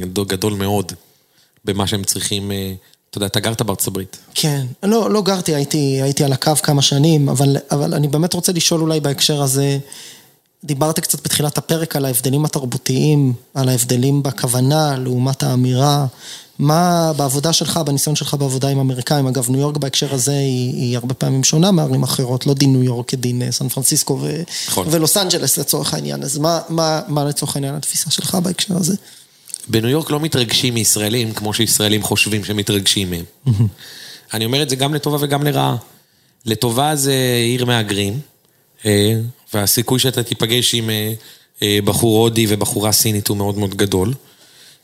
[0.00, 0.92] גדול- גדול מאוד
[1.64, 2.50] במה שהם צריכים.
[3.16, 4.16] אתה יודע, אתה גרת בארצות הברית.
[4.34, 8.52] כן, לא, לא גרתי, הייתי, הייתי על הקו כמה שנים, אבל, אבל אני באמת רוצה
[8.52, 9.78] לשאול אולי בהקשר הזה,
[10.64, 16.06] דיברת קצת בתחילת הפרק על ההבדלים התרבותיים, על ההבדלים בכוונה לעומת האמירה.
[16.58, 20.96] מה בעבודה שלך, בניסיון שלך בעבודה עם אמריקאים, אגב, ניו יורק בהקשר הזה היא, היא
[20.96, 24.86] הרבה פעמים שונה מערים אחרות, לא דין ניו יורק כדין אה, סן פרנסיסקו ו, נכון.
[24.90, 28.96] ולוס אנג'לס לצורך העניין, אז מה, מה, מה לצורך העניין התפיסה שלך בהקשר הזה?
[29.68, 33.24] בניו יורק לא מתרגשים מישראלים כמו שישראלים חושבים שמתרגשים מהם.
[34.34, 35.76] אני אומר את זה גם לטובה וגם לרעה.
[36.46, 37.14] לטובה זה
[37.44, 38.20] עיר מהגרים,
[38.86, 39.12] אה,
[39.54, 41.12] והסיכוי שאתה תיפגש עם אה,
[41.62, 44.14] אה, בחור הודי ובחורה סינית הוא מאוד מאוד גדול.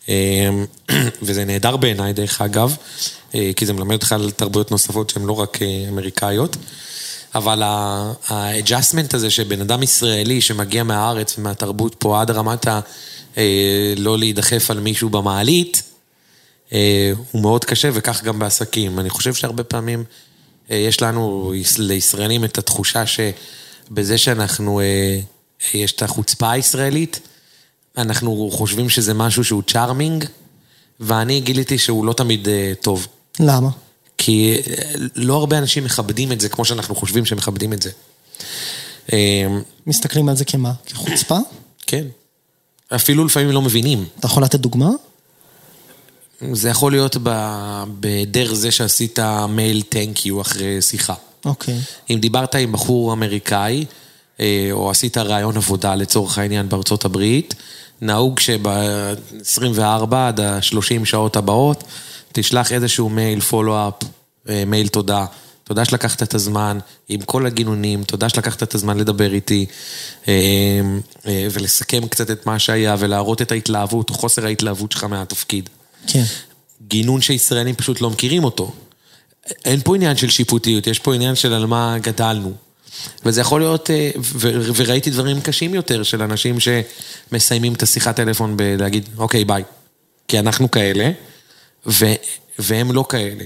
[1.22, 2.76] וזה נהדר בעיניי, דרך אגב,
[3.30, 5.58] כי זה מלמד אותך על תרבויות נוספות שהן לא רק
[5.88, 6.56] אמריקאיות.
[7.34, 12.80] אבל ה-adjustment הזה שבן אדם ישראלי שמגיע מהארץ ומהתרבות פה עד רמת ה...
[13.96, 15.82] לא להידחף על מישהו במעלית,
[16.72, 18.98] אה, הוא מאוד קשה וכך גם בעסקים.
[18.98, 20.04] אני חושב שהרבה פעמים
[20.70, 25.20] אה, יש לנו, יש- לישראלים, את התחושה שבזה שאנחנו, אה,
[25.74, 27.20] יש את החוצפה הישראלית,
[27.98, 30.24] אנחנו חושבים שזה משהו שהוא צ'ארמינג,
[31.00, 33.06] ואני גיליתי שהוא לא תמיד אה, טוב.
[33.40, 33.68] למה?
[34.18, 34.82] כי אה,
[35.14, 37.90] לא הרבה אנשים מכבדים את זה כמו שאנחנו חושבים שמכבדים את זה.
[39.12, 39.46] אה,
[39.86, 40.72] מסתכלים על זה כמה?
[40.86, 41.38] כחוצפה?
[41.86, 42.04] כן.
[42.94, 44.04] אפילו לפעמים לא מבינים.
[44.18, 44.90] אתה יכול לתת דוגמה?
[46.52, 47.16] זה יכול להיות
[48.00, 49.18] בדרך זה שעשית
[49.48, 51.14] מייל תנק יו אחרי שיחה.
[51.44, 51.78] אוקיי.
[52.10, 53.84] אם דיברת עם בחור אמריקאי,
[54.40, 57.54] אה, או עשית ראיון עבודה לצורך העניין בארצות הברית,
[58.00, 61.84] נהוג שב-24 עד ה-30 שעות הבאות,
[62.32, 63.94] תשלח איזשהו מייל פולו-אפ,
[64.66, 65.26] מייל תודה.
[65.72, 69.66] תודה שלקחת את הזמן, עם כל הגינונים, תודה שלקחת את הזמן לדבר איתי,
[70.28, 70.32] אה,
[71.26, 75.68] אה, ולסכם קצת את מה שהיה, ולהראות את ההתלהבות או חוסר ההתלהבות שלך מהתפקיד.
[76.06, 76.22] כן.
[76.88, 78.72] גינון שישראלים פשוט לא מכירים אותו.
[79.64, 82.52] אין פה עניין של שיפוטיות, יש פה עניין של על מה גדלנו.
[83.24, 88.56] וזה יכול להיות, אה, ו- וראיתי דברים קשים יותר של אנשים שמסיימים את השיחת טלפון
[88.56, 89.62] בלהגיד, אוקיי, ביי.
[90.28, 91.10] כי אנחנו כאלה,
[91.86, 92.14] ו-
[92.58, 93.44] והם לא כאלה.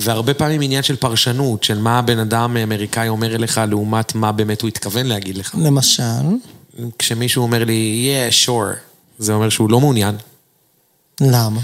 [0.00, 4.62] והרבה פעמים עניין של פרשנות, של מה הבן אדם האמריקאי אומר אליך, לעומת מה באמת
[4.62, 5.54] הוא התכוון להגיד לך.
[5.64, 6.02] למשל,
[6.98, 8.76] כשמישהו אומר לי, yeah, sure,
[9.18, 10.14] זה אומר שהוא לא מעוניין.
[11.20, 11.60] למה?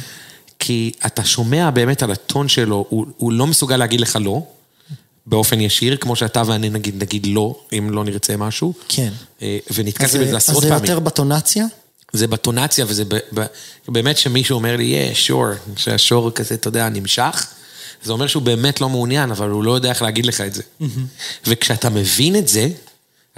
[0.58, 4.42] כי אתה שומע באמת על הטון שלו, הוא, הוא לא מסוגל להגיד לך לא,
[5.26, 8.72] באופן ישיר, כמו שאתה ואני נגיד, נגיד לא, אם לא נרצה משהו.
[8.88, 9.12] כן.
[9.42, 10.84] אה, ונתקלתי זה- בזה עשרות אז זה פעמים.
[10.84, 11.66] יותר בטונציה?
[12.12, 13.44] זה בטונציה, וזה ב, ב,
[13.88, 17.46] באמת שמישהו אומר לי, yeah, sure, שהשור כזה, אתה יודע, נמשך,
[18.02, 20.62] זה אומר שהוא באמת לא מעוניין, אבל הוא לא יודע איך להגיד לך את זה.
[21.46, 22.68] וכשאתה מבין את זה,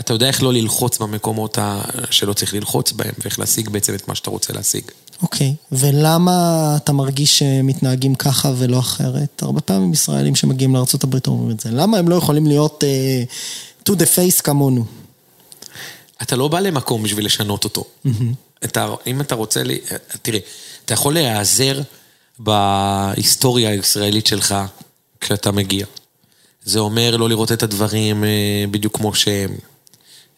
[0.01, 1.83] אתה יודע איך לא ללחוץ במקומות ה...
[2.11, 4.83] שלא צריך ללחוץ בהם, ואיך להשיג בעצם את מה שאתה רוצה להשיג.
[5.23, 5.75] אוקיי, okay.
[5.77, 9.43] ולמה אתה מרגיש שמתנהגים ככה ולא אחרת?
[9.43, 11.71] הרבה פעמים ישראלים שמגיעים לארה"ב אומרים את זה.
[11.71, 14.85] למה הם לא יכולים להיות uh, to the face כמונו?
[16.23, 17.85] אתה לא בא למקום בשביל לשנות אותו.
[18.07, 18.11] Mm-hmm.
[18.65, 19.79] אתה, אם אתה רוצה, לי,
[20.23, 20.39] תראה,
[20.85, 21.81] אתה יכול להיעזר
[22.39, 24.55] בהיסטוריה הישראלית שלך
[25.21, 25.87] כשאתה מגיע.
[26.65, 29.57] זה אומר לא לראות את הדברים אה, בדיוק כמו שהם,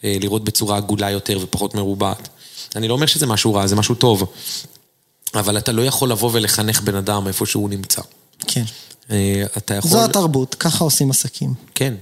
[0.04, 2.28] אה, לראות בצורה עגולה יותר ופחות מרובעת.
[2.76, 4.32] אני לא אומר שזה משהו רע, זה משהו טוב,
[5.34, 8.02] אבל אתה לא יכול לבוא ולחנך בן אדם איפה שהוא נמצא.
[8.46, 8.64] כן.
[9.10, 9.90] אה, אתה יכול...
[9.90, 11.54] זו התרבות, ככה עושים עסקים.
[11.74, 11.94] כן.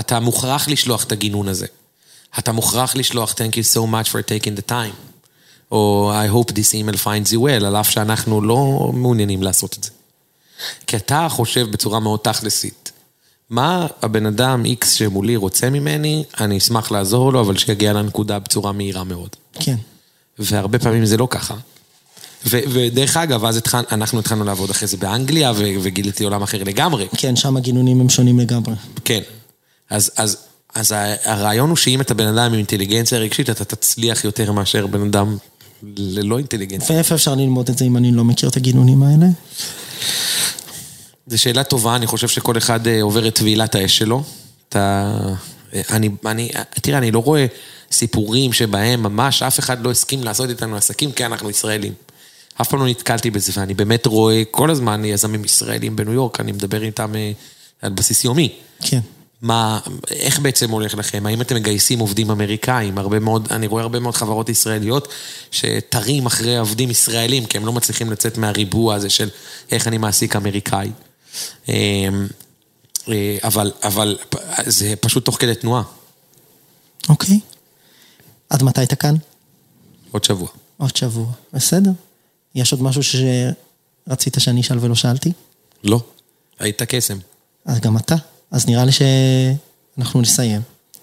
[0.00, 1.66] אתה מוכרח לשלוח את הגינון הזה.
[2.38, 5.09] אתה מוכרח לשלוח Thank you so much for taking the time.
[5.70, 9.84] או I hope this email finds you well, על אף שאנחנו לא מעוניינים לעשות את
[9.84, 9.90] זה.
[10.86, 12.92] כי אתה חושב בצורה מאוד תכלסית.
[13.50, 18.72] מה הבן אדם X שמולי רוצה ממני, אני אשמח לעזור לו, אבל שיגיע לנקודה בצורה
[18.72, 19.36] מהירה מאוד.
[19.54, 19.76] כן.
[20.38, 21.54] והרבה פעמים זה לא ככה.
[22.46, 26.64] ו- ודרך אגב, אז התחל, אנחנו התחלנו לעבוד אחרי זה באנגליה, ו- וגיליתי עולם אחר
[26.64, 27.08] לגמרי.
[27.16, 28.74] כן, שם הגינונים הם שונים לגמרי.
[29.04, 29.20] כן.
[29.90, 30.36] אז, אז,
[30.74, 30.94] אז
[31.24, 35.36] הרעיון הוא שאם אתה בן אדם עם אינטליגנציה רגשית, אתה תצליח יותר מאשר בן אדם
[35.96, 36.96] ללא אינטליגנציה.
[36.96, 39.26] ואיפה אפשר ללמוד את זה אם אני לא מכיר את הגינונים האלה?
[41.26, 44.22] זו שאלה טובה, אני חושב שכל אחד אה, עובר את טבילת האש שלו.
[44.68, 45.12] אתה...
[45.74, 46.50] אה, אני, אני,
[46.82, 47.46] תראה, אני לא רואה
[47.92, 51.92] סיפורים שבהם ממש אף אחד לא הסכים לעשות איתנו עסקים כי אנחנו ישראלים.
[52.60, 56.52] אף פעם לא נתקלתי בזה, ואני באמת רואה כל הזמן יזמים ישראלים בניו יורק, אני
[56.52, 57.32] מדבר איתם אה,
[57.82, 58.52] על בסיס יומי.
[58.82, 59.00] כן.
[59.42, 59.80] מה,
[60.10, 61.26] איך בעצם הולך לכם?
[61.26, 62.98] האם אתם מגייסים עובדים אמריקאים?
[62.98, 65.08] הרבה מאוד, אני רואה הרבה מאוד חברות ישראליות
[65.50, 69.28] שתרים אחרי עובדים ישראלים, כי הם לא מצליחים לצאת מהריבוע הזה של
[69.70, 70.90] איך אני מעסיק אמריקאי.
[71.68, 71.74] אמ,
[73.08, 74.18] אה, אבל, אבל
[74.66, 75.82] זה פשוט תוך כדי תנועה.
[77.08, 77.40] אוקיי.
[78.50, 79.14] עד מתי אתה כאן?
[80.10, 80.48] עוד שבוע.
[80.76, 81.90] עוד שבוע, בסדר.
[82.54, 85.32] יש עוד משהו שרצית שאני אשאל ולא שאלתי?
[85.84, 86.00] לא,
[86.58, 87.18] היית קסם.
[87.64, 88.14] אז גם אתה.
[88.50, 90.60] אז נראה לי שאנחנו נסיים.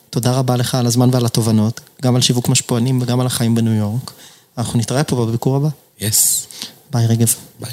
[0.09, 3.73] תודה רבה לך על הזמן ועל התובנות, גם על שיווק משפוענים וגם על החיים בניו
[3.73, 4.11] יורק.
[4.57, 5.69] אנחנו נתראה פה בביקור הבא.
[5.99, 6.47] יס.
[6.91, 7.33] ביי רגב.
[7.59, 7.71] ביי.